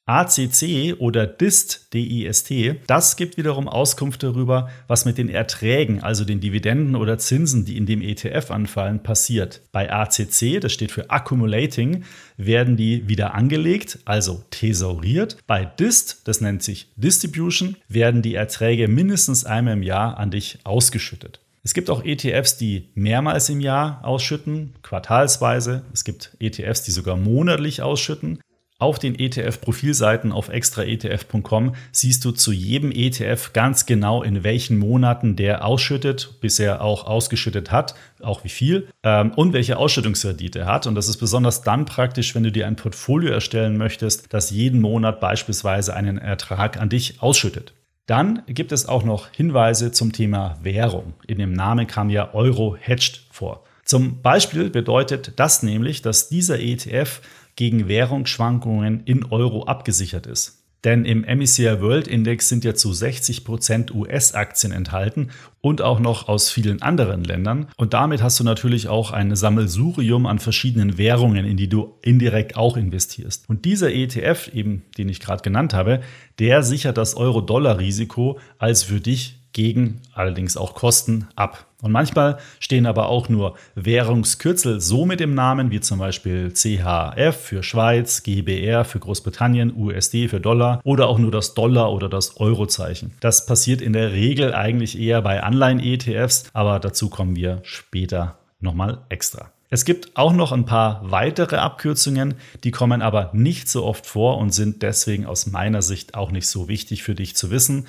ACC 0.09 0.95
oder 1.01 1.27
DIST, 1.27 1.93
DIST, 1.93 2.53
das 2.87 3.17
gibt 3.17 3.37
wiederum 3.37 3.67
Auskunft 3.67 4.23
darüber, 4.23 4.71
was 4.87 5.05
mit 5.05 5.19
den 5.19 5.29
Erträgen, 5.29 6.01
also 6.01 6.25
den 6.25 6.39
Dividenden 6.39 6.95
oder 6.95 7.19
Zinsen, 7.19 7.65
die 7.65 7.77
in 7.77 7.87
dem 7.87 8.03
ETF 8.03 8.53
anfallen, 8.53 9.03
passiert. 9.03 9.63
Bei 9.73 9.93
ACC, 9.93 10.61
das 10.61 10.73
steht 10.73 10.93
für 10.93 11.11
Accumulating, 11.11 12.05
werden 12.37 12.77
die 12.77 13.09
wieder 13.09 13.35
angelegt, 13.35 13.99
also 14.05 14.45
thesauriert. 14.51 15.39
Bei 15.49 15.65
DIST, 15.65 16.21
das 16.29 16.41
nennt 16.41 16.63
sich 16.63 16.89
Distribution, 16.95 17.77
werden 17.89 18.23
die 18.23 18.37
Erträge 18.37 18.87
mindestens 18.87 19.45
einmal 19.45 19.75
im 19.75 19.83
Jahr 19.83 20.19
an 20.19 20.31
dich 20.31 20.61
ausgeschüttet. 20.63 21.41
Es 21.65 21.75
gibt 21.75 21.91
auch 21.91 22.05
ETFs, 22.05 22.57
die 22.57 22.91
mehrmals 22.95 23.49
im 23.49 23.61
Jahr 23.61 24.05
ausschütten, 24.05 24.75
quartalsweise. 24.83 25.83
Es 25.93 26.05
gibt 26.05 26.37
ETFs, 26.39 26.83
die 26.83 26.93
sogar 26.93 27.17
monatlich 27.17 27.83
ausschütten. 27.83 28.39
Auf 28.79 28.99
den 28.99 29.19
ETF-Profilseiten 29.19 30.33
auf 30.33 30.51
extraetf.com 30.51 31.75
siehst 31.93 32.23
du 32.27 32.31
zu 32.31 32.53
jedem 32.53 32.93
ETF 32.93 33.55
ganz 33.55 33.87
genau, 33.87 34.23
in 34.23 34.45
welchen 34.45 34.77
Monaten 34.77 35.35
der 35.35 35.65
ausschüttet, 35.65 36.35
bisher 36.43 36.83
auch 36.83 37.07
ausgeschüttet 37.07 37.73
hat, 37.73 37.95
auch 38.21 38.45
wie 38.45 38.51
viel 38.51 38.89
ähm, 39.03 39.33
und 39.33 39.55
welche 39.55 39.79
Ausschüttungsrendite 39.79 40.59
er 40.59 40.67
hat. 40.67 40.87
Und 40.87 40.95
das 40.95 41.09
ist 41.09 41.17
besonders 41.17 41.63
dann 41.63 41.87
praktisch, 41.87 42.35
wenn 42.35 42.43
du 42.43 42.53
dir 42.53 42.67
ein 42.67 42.77
Portfolio 42.77 43.33
erstellen 43.33 43.79
möchtest, 43.79 44.35
das 44.35 44.51
jeden 44.51 44.83
Monat 44.83 45.21
beispielsweise 45.21 45.97
einen 45.97 46.19
Ertrag 46.19 46.79
an 46.79 46.91
dich 46.91 47.23
ausschüttet. 47.23 47.73
Dann 48.05 48.43
gibt 48.47 48.73
es 48.73 48.87
auch 48.87 49.05
noch 49.05 49.31
Hinweise 49.31 49.91
zum 49.91 50.13
Thema 50.13 50.59
Währung. 50.63 51.15
In 51.27 51.39
dem 51.39 51.55
Namen 51.55 51.87
kam 51.87 52.11
ja 52.11 52.35
Euro 52.35 52.77
Hedged 52.79 53.23
vor. 53.31 53.65
Zum 53.87 54.21
Beispiel 54.21 54.69
bedeutet 54.69 55.35
das 55.37 55.63
nämlich, 55.63 56.03
dass 56.03 56.29
dieser 56.29 56.59
ETF 56.59 57.21
gegen 57.57 57.89
Währungsschwankungen 57.89 59.03
in 59.05 59.25
Euro 59.25 59.65
abgesichert 59.65 60.27
ist. 60.27 60.63
Denn 60.85 61.05
im 61.05 61.23
MSCI 61.23 61.81
World 61.81 62.07
Index 62.07 62.49
sind 62.49 62.63
ja 62.63 62.75
zu 62.75 62.91
60% 62.91 63.93
US-Aktien 63.93 64.73
enthalten 64.73 65.31
und 65.61 65.83
auch 65.83 65.99
noch 65.99 66.29
aus 66.29 66.49
vielen 66.49 66.81
anderen 66.81 67.25
Ländern. 67.25 67.67
Und 67.77 67.93
damit 67.93 68.23
hast 68.23 68.39
du 68.39 68.45
natürlich 68.45 68.87
auch 68.87 69.11
ein 69.11 69.35
Sammelsurium 69.35 70.27
an 70.27 70.39
verschiedenen 70.39 70.97
Währungen, 70.97 71.45
in 71.45 71.57
die 71.57 71.69
du 71.69 71.95
indirekt 72.03 72.57
auch 72.57 72.77
investierst. 72.77 73.49
Und 73.49 73.65
dieser 73.65 73.93
ETF, 73.93 74.49
eben 74.55 74.85
den 74.97 75.09
ich 75.09 75.19
gerade 75.19 75.43
genannt 75.43 75.75
habe, 75.75 76.03
der 76.39 76.63
sichert 76.63 76.99
das 76.99 77.17
Euro-Dollar-Risiko 77.17 78.39
als 78.59 78.85
für 78.85 79.01
dich 79.01 79.46
gegen 79.57 80.03
allerdings 80.13 80.59
auch 80.59 80.75
Kosten 80.75 81.29
ab. 81.35 81.65
Und 81.81 81.91
manchmal 81.91 82.37
stehen 82.61 82.85
aber 82.85 83.09
auch 83.09 83.31
nur 83.31 83.57
Währungskürzel 83.75 84.83
so 84.83 85.07
mit 85.07 85.23
im 85.23 85.35
Namen, 85.35 85.71
wie 85.71 85.81
zum 85.81 85.99
Beispiel 85.99 86.53
CHF 86.53 87.35
für 87.35 87.63
Schweiz, 87.63 88.23
GBR 88.23 88.85
für 88.85 88.99
Großbritannien, 88.99 89.73
USD 89.75 90.29
für 90.29 90.41
Dollar 90.41 90.81
oder 90.85 91.09
auch 91.09 91.17
nur 91.19 91.31
das 91.31 91.55
Dollar 91.55 91.91
oder 91.91 92.11
das 92.11 92.37
Eurozeichen. 92.37 93.15
Das 93.21 93.47
passiert 93.47 93.81
in 93.81 93.95
der 93.95 94.13
Regel 94.13 94.53
eigentlich 94.53 94.99
eher 94.99 95.23
bei 95.23 95.43
Anleihen-ETFs, 95.43 96.51
aber 96.53 96.79
dazu 96.79 97.09
kommen 97.09 97.35
wir 97.35 97.61
später 97.63 98.37
nochmal 98.61 99.07
extra. 99.09 99.53
Es 99.69 99.85
gibt 99.85 100.17
auch 100.17 100.33
noch 100.33 100.53
ein 100.53 100.65
paar 100.65 101.01
weitere 101.11 101.57
Abkürzungen, 101.57 102.35
die 102.63 102.71
kommen 102.71 103.03
aber 103.03 103.31
nicht 103.33 103.69
so 103.69 103.85
oft 103.85 104.07
vor 104.07 104.39
und 104.39 104.55
sind 104.55 104.83
deswegen 104.83 105.27
aus 105.27 105.47
meiner 105.47 105.83
Sicht 105.83 106.15
auch 106.15 106.31
nicht 106.31 106.47
so 106.47 106.69
wichtig 106.69 107.03
für 107.03 107.17
dich 107.17 107.35
zu 107.35 107.51
wissen. 107.51 107.89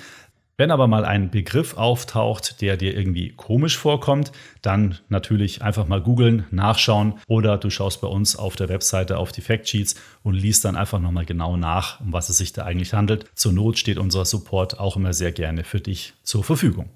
Wenn 0.60 0.72
aber 0.72 0.88
mal 0.88 1.04
ein 1.04 1.30
Begriff 1.30 1.76
auftaucht, 1.76 2.60
der 2.62 2.76
dir 2.76 2.96
irgendwie 2.96 3.28
komisch 3.28 3.78
vorkommt, 3.78 4.32
dann 4.60 4.98
natürlich 5.08 5.62
einfach 5.62 5.86
mal 5.86 6.02
googeln, 6.02 6.46
nachschauen 6.50 7.14
oder 7.28 7.58
du 7.58 7.70
schaust 7.70 8.00
bei 8.00 8.08
uns 8.08 8.34
auf 8.34 8.56
der 8.56 8.68
Webseite 8.68 9.18
auf 9.18 9.30
die 9.30 9.40
Factsheets 9.40 9.94
und 10.24 10.34
liest 10.34 10.64
dann 10.64 10.74
einfach 10.74 10.98
nochmal 10.98 11.26
genau 11.26 11.56
nach, 11.56 12.00
um 12.00 12.12
was 12.12 12.28
es 12.28 12.38
sich 12.38 12.52
da 12.52 12.64
eigentlich 12.64 12.92
handelt. 12.92 13.26
Zur 13.36 13.52
Not 13.52 13.78
steht 13.78 13.98
unser 13.98 14.24
Support 14.24 14.80
auch 14.80 14.96
immer 14.96 15.12
sehr 15.12 15.30
gerne 15.30 15.62
für 15.62 15.80
dich 15.80 16.14
zur 16.24 16.42
Verfügung. 16.42 16.90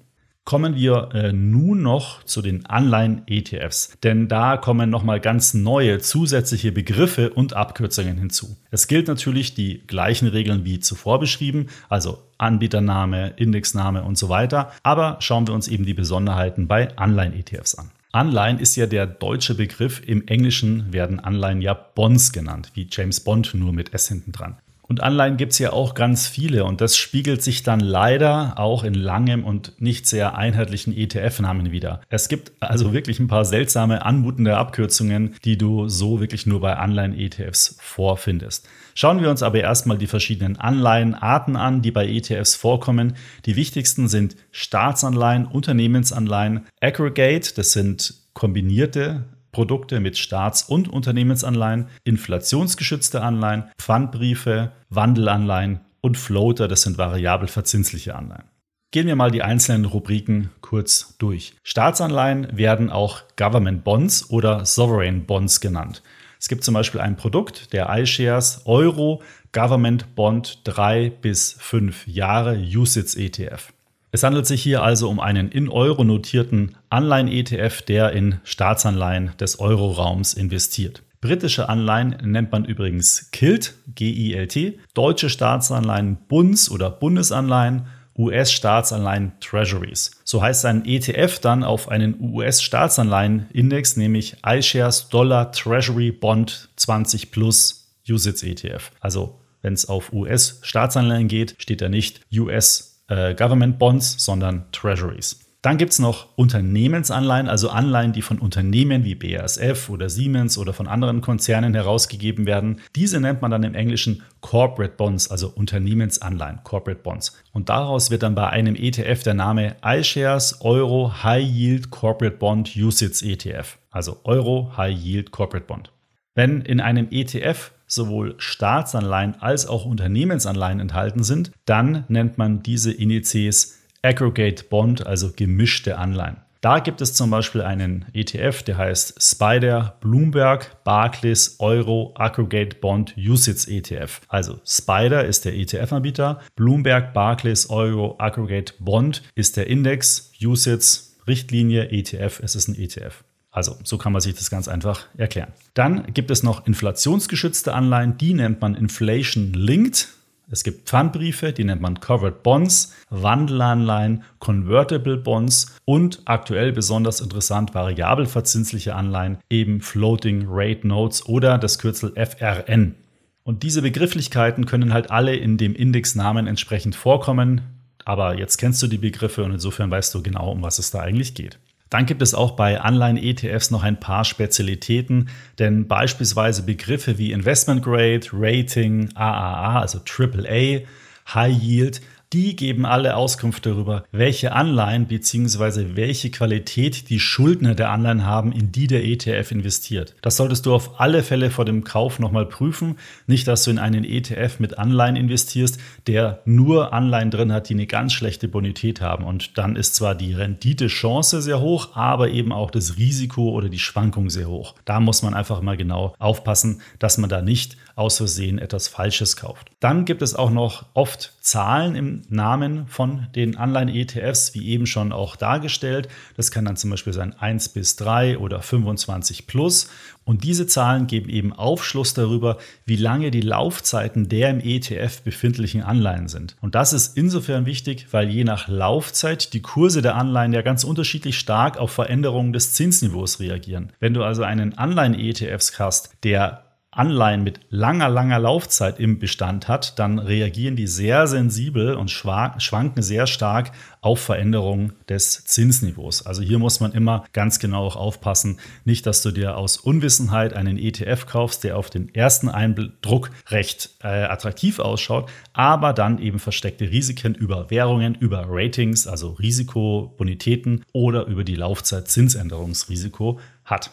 Kommen 0.45 0.75
wir 0.75 1.09
äh, 1.13 1.31
nun 1.31 1.83
noch 1.83 2.23
zu 2.23 2.41
den 2.41 2.65
Anleihen-ETFs, 2.65 3.97
denn 4.03 4.27
da 4.27 4.57
kommen 4.57 4.89
nochmal 4.89 5.21
ganz 5.21 5.53
neue 5.53 5.99
zusätzliche 5.99 6.73
Begriffe 6.73 7.29
und 7.29 7.53
Abkürzungen 7.53 8.17
hinzu. 8.17 8.57
Es 8.69 8.87
gilt 8.87 9.07
natürlich 9.07 9.55
die 9.55 9.87
gleichen 9.87 10.27
Regeln 10.27 10.65
wie 10.65 10.81
zuvor 10.81 11.21
beschrieben, 11.21 11.67
also 11.87 12.19
Anbietername, 12.37 13.33
Indexname 13.37 14.03
und 14.03 14.17
so 14.17 14.27
weiter, 14.27 14.73
aber 14.83 15.15
schauen 15.21 15.47
wir 15.47 15.53
uns 15.53 15.69
eben 15.69 15.85
die 15.85 15.93
Besonderheiten 15.93 16.67
bei 16.67 16.93
Anleihen-ETFs 16.97 17.75
an. 17.75 17.91
Anleihen 18.11 18.59
ist 18.59 18.75
ja 18.75 18.85
der 18.85 19.07
deutsche 19.07 19.55
Begriff. 19.55 20.01
Im 20.05 20.27
Englischen 20.27 20.93
werden 20.93 21.19
Anleihen 21.19 21.61
ja 21.61 21.73
Bonds 21.73 22.31
genannt, 22.31 22.69
wie 22.75 22.87
James 22.91 23.21
Bond 23.21 23.55
nur 23.55 23.73
mit 23.73 23.93
S 23.93 24.07
hinten 24.09 24.33
dran. 24.33 24.57
Und 24.85 25.01
Anleihen 25.01 25.37
gibt 25.37 25.53
es 25.53 25.59
ja 25.59 25.71
auch 25.71 25.93
ganz 25.93 26.27
viele 26.27 26.65
und 26.65 26.81
das 26.81 26.97
spiegelt 26.97 27.41
sich 27.41 27.63
dann 27.63 27.79
leider 27.79 28.59
auch 28.59 28.83
in 28.83 28.93
langem 28.93 29.45
und 29.45 29.81
nicht 29.81 30.05
sehr 30.05 30.37
einheitlichen 30.37 30.95
ETF-Namen 30.95 31.71
wieder. 31.71 32.01
Es 32.09 32.27
gibt 32.27 32.51
also 32.59 32.93
wirklich 32.93 33.19
ein 33.19 33.27
paar 33.27 33.45
seltsame, 33.45 34.05
anmutende 34.05 34.57
Abkürzungen, 34.57 35.35
die 35.45 35.57
du 35.57 35.87
so 35.87 36.19
wirklich 36.19 36.45
nur 36.45 36.59
bei 36.59 36.75
Anleihen-ETFs 36.75 37.77
vorfindest. 37.79 38.67
Schauen 38.93 39.21
wir 39.21 39.29
uns 39.29 39.41
aber 39.41 39.61
erstmal 39.61 39.97
die 39.97 40.07
verschiedenen 40.07 40.57
Anleihenarten 40.57 41.55
an, 41.55 41.81
die 41.81 41.91
bei 41.91 42.07
ETFs 42.07 42.55
vorkommen. 42.55 43.13
Die 43.45 43.55
wichtigsten 43.55 44.09
sind 44.09 44.35
Staatsanleihen, 44.51 45.47
Unternehmensanleihen, 45.47 46.67
Aggregate, 46.81 47.55
das 47.55 47.71
sind 47.71 48.15
kombinierte 48.33 49.23
Produkte 49.53 50.01
mit 50.01 50.17
Staats- 50.17 50.63
und 50.63 50.89
Unternehmensanleihen, 50.89 51.87
inflationsgeschützte 52.03 53.21
Anleihen, 53.21 53.71
Pfandbriefe, 53.77 54.73
Wandelanleihen 54.89 55.79
und 56.01 56.17
Floater, 56.17 56.67
das 56.67 56.81
sind 56.81 56.97
variabel 56.97 57.47
verzinsliche 57.47 58.15
Anleihen. 58.15 58.43
Gehen 58.91 59.07
wir 59.07 59.15
mal 59.15 59.31
die 59.31 59.41
einzelnen 59.41 59.85
Rubriken 59.85 60.51
kurz 60.61 61.15
durch. 61.17 61.55
Staatsanleihen 61.63 62.55
werden 62.55 62.91
auch 62.91 63.23
Government 63.37 63.83
Bonds 63.83 64.29
oder 64.29 64.65
Sovereign 64.65 65.25
Bonds 65.25 65.61
genannt. 65.61 66.03
Es 66.39 66.49
gibt 66.49 66.63
zum 66.63 66.73
Beispiel 66.73 66.99
ein 66.99 67.15
Produkt, 67.15 67.73
der 67.73 67.89
iShares 67.89 68.63
Euro 68.65 69.23
Government 69.53 70.13
Bond 70.13 70.59
3 70.65 71.09
bis 71.09 71.55
5 71.59 72.05
Jahre 72.05 72.55
USITS 72.55 73.15
ETF. 73.15 73.71
Es 74.13 74.21
handelt 74.21 74.45
sich 74.45 74.61
hier 74.61 74.83
also 74.83 75.09
um 75.09 75.19
einen 75.19 75.49
in 75.49 75.69
Euro 75.69 76.03
notierten 76.03 76.75
Anleihen-ETF, 76.91 77.81
der 77.81 78.11
in 78.11 78.39
Staatsanleihen 78.43 79.31
des 79.39 79.59
Euroraums 79.59 80.35
investiert. 80.35 81.01
Britische 81.19 81.67
Anleihen 81.67 82.17
nennt 82.23 82.51
man 82.51 82.63
übrigens 82.63 83.31
KILT, 83.31 83.73
G-I-L-T, 83.95 84.77
deutsche 84.93 85.31
Staatsanleihen 85.31 86.17
Bunds- 86.27 86.69
oder 86.69 86.91
Bundesanleihen, 86.91 87.87
US-Staatsanleihen 88.15 89.31
Treasuries. 89.39 90.11
So 90.23 90.43
heißt 90.43 90.65
ein 90.65 90.85
ETF 90.85 91.39
dann 91.39 91.63
auf 91.63 91.89
einen 91.89 92.15
US-Staatsanleihen-Index, 92.21 93.97
nämlich 93.97 94.35
iShares 94.45 95.09
Dollar 95.09 95.51
Treasury 95.51 96.11
Bond 96.11 96.69
20 96.75 97.31
Plus 97.31 97.91
USITS 98.07 98.43
ETF. 98.43 98.91
Also 98.99 99.39
wenn 99.63 99.73
es 99.73 99.89
auf 99.89 100.13
US-Staatsanleihen 100.13 101.27
geht, 101.27 101.55
steht 101.57 101.81
da 101.81 101.89
nicht 101.89 102.21
US 102.31 102.92
äh, 103.07 103.35
Government 103.35 103.79
Bonds, 103.79 104.23
sondern 104.23 104.65
Treasuries. 104.71 105.43
Dann 105.63 105.77
gibt 105.77 105.93
es 105.93 105.99
noch 105.99 106.27
Unternehmensanleihen, 106.35 107.47
also 107.47 107.69
Anleihen, 107.69 108.11
die 108.11 108.21
von 108.21 108.37
Unternehmen 108.37 109.05
wie 109.05 109.15
BASF 109.15 109.89
oder 109.89 110.09
Siemens 110.09 110.57
oder 110.57 110.73
von 110.73 110.89
anderen 110.89 111.21
Konzernen 111.21 111.73
herausgegeben 111.73 112.45
werden. 112.45 112.81
Diese 112.97 113.21
nennt 113.21 113.41
man 113.41 113.49
dann 113.49 113.63
im 113.63 113.73
Englischen 113.73 114.23
Corporate 114.41 114.95
Bonds, 114.97 115.31
also 115.31 115.47
Unternehmensanleihen, 115.55 116.59
Corporate 116.65 116.99
Bonds. 117.01 117.41
Und 117.53 117.69
daraus 117.69 118.11
wird 118.11 118.23
dann 118.23 118.35
bei 118.35 118.49
einem 118.49 118.75
ETF 118.75 119.23
der 119.23 119.35
Name 119.35 119.77
iShares 119.81 120.59
Euro 120.59 121.23
High 121.23 121.47
Yield 121.47 121.91
Corporate 121.91 122.35
Bond 122.35 122.75
USITS 122.75 123.21
ETF, 123.21 123.77
also 123.89 124.19
Euro 124.25 124.73
High 124.75 125.01
Yield 125.01 125.31
Corporate 125.31 125.65
Bond. 125.65 125.93
Wenn 126.35 126.61
in 126.61 126.79
einem 126.79 127.07
ETF 127.11 127.71
sowohl 127.85 128.35
Staatsanleihen 128.39 129.35
als 129.39 129.67
auch 129.67 129.85
Unternehmensanleihen 129.85 130.79
enthalten 130.79 131.23
sind, 131.23 131.51
dann 131.65 132.05
nennt 132.07 132.37
man 132.37 132.63
diese 132.63 132.91
Indizes 132.91 133.79
Aggregate 134.01 134.65
Bond, 134.65 135.05
also 135.05 135.31
gemischte 135.35 135.97
Anleihen. 135.97 136.37
Da 136.63 136.79
gibt 136.79 137.01
es 137.01 137.13
zum 137.13 137.29
Beispiel 137.29 137.61
einen 137.61 138.05
ETF, 138.13 138.63
der 138.63 138.77
heißt 138.77 139.21
Spider 139.21 139.97
Bloomberg 139.99 140.83
Barclays 140.85 141.57
Euro 141.59 142.13
Aggregate 142.15 142.77
Bond 142.77 143.15
USITS 143.17 143.65
ETF. 143.67 144.21
Also 144.29 144.59
Spider 144.65 145.25
ist 145.25 145.43
der 145.43 145.55
ETF-Anbieter, 145.55 146.39
Bloomberg 146.55 147.13
Barclays 147.13 147.69
Euro 147.69 148.15
Aggregate 148.17 148.75
Bond 148.79 149.23
ist 149.35 149.57
der 149.57 149.67
Index, 149.67 150.31
USITS 150.41 151.17
Richtlinie, 151.27 151.89
ETF, 151.89 152.39
es 152.41 152.55
ist 152.55 152.69
ein 152.69 152.75
ETF. 152.75 153.23
Also 153.53 153.77
so 153.83 153.99
kann 153.99 154.11
man 154.11 154.21
sich 154.21 154.33
das 154.33 154.49
ganz 154.49 154.67
einfach 154.67 155.05
erklären. 155.15 155.53
Dann 155.75 156.11
gibt 156.11 156.31
es 156.31 156.41
noch 156.41 156.65
inflationsgeschützte 156.65 157.73
Anleihen, 157.73 158.17
die 158.17 158.33
nennt 158.33 158.59
man 158.61 158.73
Inflation 158.73 159.53
Linked. 159.53 160.09
Es 160.49 160.63
gibt 160.63 160.89
Pfandbriefe, 160.89 161.53
die 161.53 161.63
nennt 161.63 161.79
man 161.79 161.99
Covered 161.99 162.41
Bonds, 162.41 162.93
Wandelanleihen, 163.11 164.23
Convertible 164.39 165.17
Bonds 165.17 165.75
und 165.85 166.21
aktuell 166.25 166.73
besonders 166.73 167.21
interessant 167.21 167.75
variabel 167.75 168.25
verzinsliche 168.25 168.95
Anleihen, 168.95 169.37
eben 169.51 169.81
Floating 169.81 170.45
Rate 170.47 170.87
Notes 170.87 171.25
oder 171.27 171.59
das 171.59 171.77
Kürzel 171.77 172.11
FRN. 172.15 172.95
Und 173.43 173.61
diese 173.61 173.83
Begrifflichkeiten 173.83 174.65
können 174.65 174.93
halt 174.93 175.11
alle 175.11 175.35
in 175.35 175.57
dem 175.57 175.75
Indexnamen 175.75 176.47
entsprechend 176.47 176.95
vorkommen. 176.95 177.61
Aber 178.03 178.35
jetzt 178.37 178.57
kennst 178.57 178.81
du 178.81 178.87
die 178.87 178.97
Begriffe 178.97 179.43
und 179.43 179.51
insofern 179.51 179.91
weißt 179.91 180.13
du 180.15 180.23
genau, 180.23 180.51
um 180.51 180.63
was 180.63 180.79
es 180.79 180.89
da 180.89 181.01
eigentlich 181.01 181.35
geht. 181.35 181.59
Dann 181.93 182.07
gibt 182.07 182.23
es 182.23 182.33
auch 182.33 182.55
bei 182.55 182.81
Anleihen-ETFs 182.81 183.69
noch 183.69 183.83
ein 183.83 183.99
paar 183.99 184.25
Spezialitäten, 184.25 185.29
denn 185.59 185.87
beispielsweise 185.87 186.63
Begriffe 186.63 187.19
wie 187.19 187.31
Investment 187.31 187.83
Grade, 187.83 188.21
Rating, 188.33 189.09
AAA, 189.13 189.79
also 189.79 189.99
AAA, 189.99 190.87
High 191.31 191.61
Yield 191.61 192.01
die 192.33 192.55
geben 192.55 192.85
alle 192.85 193.15
Auskunft 193.15 193.65
darüber, 193.65 194.03
welche 194.11 194.53
Anleihen 194.53 195.05
bzw. 195.05 195.95
welche 195.95 196.31
Qualität 196.31 197.09
die 197.09 197.19
Schuldner 197.19 197.75
der 197.75 197.91
Anleihen 197.91 198.25
haben, 198.25 198.51
in 198.51 198.71
die 198.71 198.87
der 198.87 199.05
ETF 199.05 199.51
investiert. 199.51 200.15
Das 200.21 200.37
solltest 200.37 200.65
du 200.65 200.73
auf 200.73 200.99
alle 200.99 201.21
Fälle 201.21 201.51
vor 201.51 201.65
dem 201.65 201.83
Kauf 201.83 202.19
nochmal 202.19 202.47
prüfen. 202.47 202.97
Nicht, 203.27 203.47
dass 203.47 203.63
du 203.63 203.71
in 203.71 203.77
einen 203.77 204.03
ETF 204.03 204.59
mit 204.59 204.79
Anleihen 204.79 205.15
investierst, 205.15 205.79
der 206.07 206.41
nur 206.45 206.91
Anleihen 206.91 207.29
drin 207.29 207.51
hat, 207.51 207.69
die 207.69 207.75
eine 207.75 207.85
ganz 207.85 208.13
schlechte 208.13 208.47
Bonität 208.47 208.99
haben. 208.99 209.23
Und 209.23 209.57
dann 209.57 209.75
ist 209.75 209.95
zwar 209.95 210.15
die 210.15 210.33
Rendite-Chance 210.33 211.41
sehr 211.41 211.61
hoch, 211.61 211.95
aber 211.95 212.29
eben 212.29 212.51
auch 212.51 212.71
das 212.71 212.97
Risiko 212.97 213.51
oder 213.51 213.69
die 213.69 213.79
Schwankung 213.79 214.29
sehr 214.29 214.47
hoch. 214.47 214.73
Da 214.85 214.99
muss 214.99 215.21
man 215.21 215.33
einfach 215.35 215.61
mal 215.61 215.77
genau 215.77 216.15
aufpassen, 216.17 216.81
dass 216.97 217.17
man 217.19 217.29
da 217.29 217.41
nicht 217.41 217.77
aus 217.95 218.17
Versehen 218.17 218.59
etwas 218.59 218.87
Falsches 218.87 219.35
kauft. 219.35 219.69
Dann 219.79 220.05
gibt 220.05 220.21
es 220.21 220.33
auch 220.33 220.49
noch 220.49 220.85
oft 220.93 221.33
Zahlen 221.41 221.95
im 221.95 222.21
Namen 222.29 222.87
von 222.87 223.27
den 223.35 223.57
Anleihen-ETFs, 223.57 224.53
wie 224.53 224.69
eben 224.69 224.85
schon 224.85 225.11
auch 225.11 225.35
dargestellt. 225.35 226.07
Das 226.35 226.51
kann 226.51 226.65
dann 226.65 226.77
zum 226.77 226.89
Beispiel 226.89 227.13
sein 227.13 227.37
1 227.37 227.69
bis 227.69 227.95
3 227.97 228.39
oder 228.39 228.61
25 228.61 229.45
plus. 229.45 229.89
Und 230.25 230.43
diese 230.43 230.67
Zahlen 230.67 231.07
geben 231.07 231.29
eben 231.29 231.53
Aufschluss 231.53 232.13
darüber, 232.13 232.57
wie 232.85 232.95
lange 232.95 233.29
die 233.29 233.41
Laufzeiten 233.41 234.29
der 234.29 234.49
im 234.49 234.61
ETF 234.61 235.21
befindlichen 235.21 235.83
Anleihen 235.83 236.29
sind. 236.29 236.55
Und 236.61 236.75
das 236.75 236.93
ist 236.93 237.17
insofern 237.17 237.65
wichtig, 237.65 238.07
weil 238.11 238.29
je 238.29 238.45
nach 238.45 238.67
Laufzeit 238.67 239.53
die 239.53 239.61
Kurse 239.61 240.01
der 240.01 240.15
Anleihen 240.15 240.53
ja 240.53 240.61
ganz 240.61 240.83
unterschiedlich 240.83 241.37
stark 241.37 241.77
auf 241.77 241.91
Veränderungen 241.91 242.53
des 242.53 242.73
Zinsniveaus 242.73 243.39
reagieren. 243.39 243.91
Wenn 243.99 244.13
du 244.13 244.23
also 244.23 244.43
einen 244.43 244.77
Anleihen-ETFs 244.77 245.77
hast, 245.77 246.11
der 246.23 246.63
Anleihen 246.95 247.43
mit 247.43 247.59
langer, 247.69 248.09
langer 248.09 248.39
Laufzeit 248.39 248.99
im 248.99 249.19
Bestand 249.19 249.67
hat, 249.67 249.99
dann 249.99 250.19
reagieren 250.19 250.75
die 250.75 250.87
sehr 250.87 251.27
sensibel 251.27 251.95
und 251.95 252.11
schwanken 252.11 253.01
sehr 253.01 253.27
stark 253.27 253.71
auf 254.01 254.19
Veränderungen 254.19 254.93
des 255.07 255.45
Zinsniveaus. 255.45 256.25
Also 256.25 256.41
hier 256.41 256.59
muss 256.59 256.79
man 256.79 256.91
immer 256.91 257.23
ganz 257.33 257.59
genau 257.59 257.85
auch 257.85 257.95
aufpassen, 257.95 258.59
nicht, 258.85 259.05
dass 259.05 259.21
du 259.21 259.31
dir 259.31 259.57
aus 259.57 259.77
Unwissenheit 259.77 260.53
einen 260.53 260.77
ETF 260.77 261.25
kaufst, 261.25 261.63
der 261.63 261.77
auf 261.77 261.89
den 261.89 262.13
ersten 262.13 262.49
Eindruck 262.49 263.31
recht 263.49 263.91
äh, 264.03 264.07
attraktiv 264.07 264.79
ausschaut, 264.79 265.29
aber 265.53 265.93
dann 265.93 266.19
eben 266.19 266.39
versteckte 266.39 266.89
Risiken 266.89 267.33
über 267.33 267.69
Währungen, 267.69 268.15
über 268.15 268.45
Ratings, 268.47 269.07
also 269.07 269.31
Risikobonitäten 269.31 270.83
oder 270.91 271.25
über 271.25 271.43
die 271.43 271.55
Laufzeit 271.55 272.07
Zinsänderungsrisiko 272.07 273.39
hat. 273.65 273.91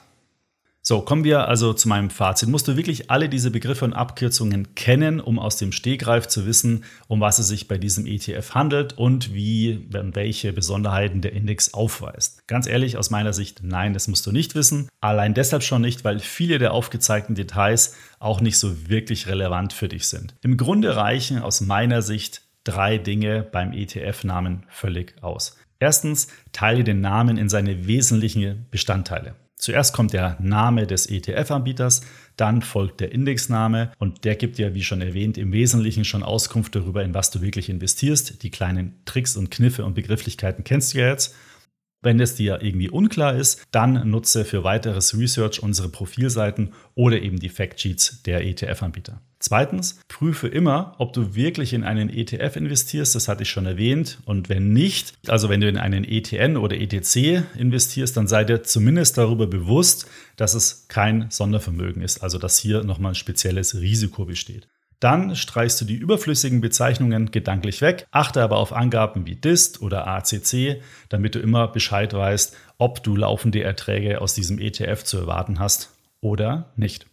So, 0.91 1.03
kommen 1.03 1.23
wir 1.23 1.47
also 1.47 1.73
zu 1.73 1.89
meinem 1.89 2.11
Fazit. 2.11 2.49
Musst 2.49 2.67
du 2.67 2.77
wirklich 2.77 3.13
alle 3.13 3.29
diese 3.29 3.53
Begriffe 3.53 3.85
und 3.85 3.93
Abkürzungen 3.93 4.75
kennen, 4.75 5.21
um 5.21 5.39
aus 5.39 5.57
dem 5.57 5.71
Stegreif 5.71 6.27
zu 6.27 6.47
wissen, 6.47 6.83
um 7.07 7.21
was 7.21 7.39
es 7.39 7.47
sich 7.47 7.69
bei 7.69 7.79
diesem 7.79 8.07
ETF 8.07 8.57
handelt 8.57 8.99
und 8.99 9.33
wie, 9.33 9.87
welche 9.89 10.53
Besonderheiten 10.53 11.21
der 11.21 11.33
Index 11.33 11.75
aufweist. 11.75 12.45
Ganz 12.49 12.67
ehrlich, 12.67 12.97
aus 12.97 13.11
meiner 13.11 13.33
Sicht, 13.33 13.61
nein, 13.63 13.95
das 13.95 14.09
musst 14.09 14.27
du 14.27 14.33
nicht 14.33 14.57
wissen. 14.57 14.89
Allein 15.01 15.33
deshalb 15.33 15.63
schon 15.63 15.83
nicht, 15.83 16.03
weil 16.03 16.19
viele 16.19 16.59
der 16.59 16.75
aufgezeigten 16.75 17.37
Details 17.37 17.95
auch 18.19 18.41
nicht 18.41 18.59
so 18.59 18.89
wirklich 18.89 19.29
relevant 19.29 19.73
für 19.73 19.87
dich 19.87 20.09
sind. 20.09 20.35
Im 20.43 20.57
Grunde 20.57 20.97
reichen 20.97 21.39
aus 21.39 21.61
meiner 21.61 22.03
Sicht 22.03 22.43
drei 22.65 22.99
Dinge 22.99 23.45
beim 23.45 23.73
ETF-Namen 23.73 24.67
völlig 24.69 25.23
aus. 25.23 25.57
Erstens, 25.79 26.27
teile 26.51 26.83
den 26.83 27.01
Namen 27.01 27.37
in 27.37 27.49
seine 27.49 27.87
wesentlichen 27.87 28.67
Bestandteile. 28.73 29.37
Zuerst 29.61 29.93
kommt 29.93 30.15
der 30.15 30.39
Name 30.41 30.87
des 30.87 31.07
ETF-Anbieters, 31.07 32.01
dann 32.37 32.63
folgt 32.63 33.01
der 33.01 33.13
Indexname 33.13 33.93
und 33.99 34.25
der 34.25 34.35
gibt 34.35 34.57
dir, 34.57 34.75
wie 34.75 34.83
schon 34.83 35.03
erwähnt, 35.03 35.37
im 35.37 35.53
Wesentlichen 35.53 36.07
schon 36.07 36.23
Auskunft 36.23 36.75
darüber, 36.75 37.05
in 37.05 37.13
was 37.13 37.31
du 37.31 37.43
wirklich 37.43 37.69
investierst. 37.69 38.43
Die 38.43 38.51
kleinen 38.51 38.95
Tricks 39.05 39.37
und 39.37 39.51
Kniffe 39.51 39.85
und 39.85 39.95
Begrifflichkeiten 39.95 40.65
kennst 40.65 40.95
du 40.95 40.99
ja 40.99 41.09
jetzt. 41.09 41.35
Wenn 42.03 42.19
es 42.19 42.35
dir 42.35 42.63
irgendwie 42.63 42.89
unklar 42.89 43.37
ist, 43.37 43.67
dann 43.73 44.09
nutze 44.09 44.47
für 44.47 44.65
weiteres 44.65 45.19
Research 45.19 45.63
unsere 45.63 45.91
Profilseiten 45.91 46.73
oder 46.95 47.21
eben 47.21 47.39
die 47.39 47.51
Factsheets 47.51 48.23
der 48.23 48.45
ETF-Anbieter. 48.47 49.21
Zweitens, 49.39 50.01
prüfe 50.09 50.49
immer, 50.49 50.95
ob 50.99 51.13
du 51.13 51.35
wirklich 51.35 51.73
in 51.73 51.85
einen 51.85 52.11
ETF 52.11 52.57
investierst, 52.57 53.15
das 53.15 53.29
hatte 53.29 53.43
ich 53.43 53.51
schon 53.51 53.67
erwähnt. 53.67 54.19
Und 54.25 54.49
wenn 54.49 54.73
nicht, 54.73 55.15
also 55.29 55.49
wenn 55.49 55.61
du 55.61 55.69
in 55.69 55.79
einen 55.79 56.05
ETN 56.05 56.57
oder 56.57 56.77
ETC 56.77 57.43
investierst, 57.59 58.17
dann 58.17 58.29
sei 58.29 58.45
dir 58.45 58.63
zumindest 58.63 59.19
darüber 59.19 59.47
bewusst, 59.47 60.07
dass 60.37 60.55
es 60.55 60.89
kein 60.89 61.27
Sondervermögen 61.31 62.03
ist, 62.03 62.23
also 62.23 62.39
dass 62.39 62.59
hier 62.59 62.83
nochmal 62.85 63.13
ein 63.13 63.17
spezielles 63.17 63.75
Risiko 63.75 64.25
besteht. 64.25 64.69
Dann 65.01 65.35
streichst 65.35 65.81
du 65.81 65.87
die 65.87 65.97
überflüssigen 65.97 66.61
Bezeichnungen 66.61 67.31
gedanklich 67.31 67.81
weg, 67.81 68.07
achte 68.11 68.43
aber 68.43 68.59
auf 68.59 68.75
Angaben 68.75 69.27
wie 69.27 69.35
DIST 69.35 69.81
oder 69.81 70.07
ACC, 70.07 70.83
damit 71.09 71.35
du 71.35 71.39
immer 71.41 71.69
Bescheid 71.69 72.13
weißt, 72.13 72.55
ob 72.77 73.03
du 73.03 73.17
laufende 73.17 73.63
Erträge 73.63 74.21
aus 74.21 74.35
diesem 74.35 74.59
ETF 74.59 75.03
zu 75.05 75.19
erwarten 75.19 75.59
hast 75.59 75.91
oder 76.21 76.73
nicht. 76.77 77.07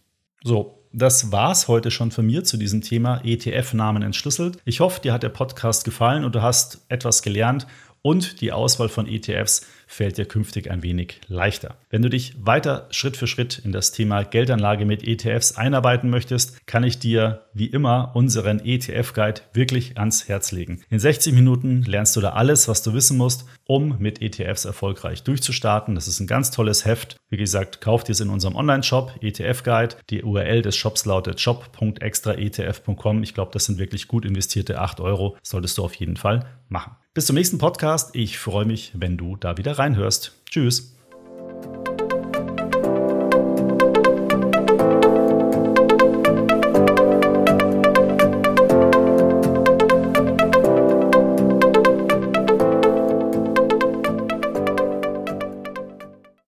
So, 0.44 0.78
das 0.92 1.32
war's 1.32 1.68
heute 1.68 1.90
schon 1.90 2.10
von 2.10 2.26
mir 2.26 2.44
zu 2.44 2.56
diesem 2.56 2.80
Thema 2.80 3.20
ETF-Namen 3.24 4.02
entschlüsselt. 4.02 4.58
Ich 4.64 4.80
hoffe, 4.80 5.00
dir 5.00 5.12
hat 5.12 5.22
der 5.22 5.28
Podcast 5.28 5.84
gefallen 5.84 6.24
und 6.24 6.34
du 6.34 6.42
hast 6.42 6.84
etwas 6.88 7.22
gelernt 7.22 7.66
und 8.02 8.40
die 8.40 8.52
Auswahl 8.52 8.88
von 8.88 9.06
ETFs 9.06 9.66
fällt 9.88 10.18
dir 10.18 10.26
künftig 10.26 10.70
ein 10.70 10.82
wenig 10.82 11.20
leichter. 11.28 11.76
Wenn 11.88 12.02
du 12.02 12.10
dich 12.10 12.34
weiter 12.38 12.86
Schritt 12.90 13.16
für 13.16 13.26
Schritt 13.26 13.58
in 13.64 13.72
das 13.72 13.90
Thema 13.90 14.22
Geldanlage 14.22 14.84
mit 14.84 15.02
ETFs 15.02 15.56
einarbeiten 15.56 16.10
möchtest, 16.10 16.66
kann 16.66 16.84
ich 16.84 16.98
dir 16.98 17.46
wie 17.54 17.66
immer 17.66 18.12
unseren 18.14 18.60
ETF-Guide 18.60 19.40
wirklich 19.54 19.98
ans 19.98 20.28
Herz 20.28 20.52
legen. 20.52 20.82
In 20.90 20.98
60 20.98 21.32
Minuten 21.32 21.82
lernst 21.82 22.14
du 22.16 22.20
da 22.20 22.30
alles, 22.30 22.68
was 22.68 22.82
du 22.82 22.92
wissen 22.92 23.16
musst, 23.16 23.46
um 23.64 23.96
mit 23.98 24.20
ETFs 24.20 24.66
erfolgreich 24.66 25.22
durchzustarten. 25.22 25.94
Das 25.94 26.06
ist 26.06 26.20
ein 26.20 26.26
ganz 26.26 26.50
tolles 26.50 26.84
Heft. 26.84 27.16
Wie 27.30 27.38
gesagt, 27.38 27.80
kauf 27.80 28.04
dir 28.04 28.12
es 28.12 28.20
in 28.20 28.28
unserem 28.28 28.56
Online-Shop 28.56 29.14
ETF 29.22 29.62
Guide. 29.62 29.96
Die 30.10 30.22
URL 30.22 30.60
des 30.60 30.76
Shops 30.76 31.06
lautet 31.06 31.40
shop.extraetf.com. 31.40 33.22
Ich 33.22 33.32
glaube, 33.32 33.52
das 33.52 33.64
sind 33.64 33.78
wirklich 33.78 34.06
gut 34.06 34.26
investierte 34.26 34.80
8 34.80 35.00
Euro. 35.00 35.38
Solltest 35.42 35.78
du 35.78 35.84
auf 35.84 35.94
jeden 35.94 36.16
Fall 36.16 36.46
machen. 36.68 36.92
Bis 37.18 37.26
zum 37.26 37.34
nächsten 37.34 37.58
Podcast. 37.58 38.14
Ich 38.14 38.38
freue 38.38 38.64
mich, 38.64 38.92
wenn 38.94 39.16
du 39.16 39.34
da 39.34 39.56
wieder 39.56 39.76
reinhörst. 39.76 40.34
Tschüss. 40.48 40.92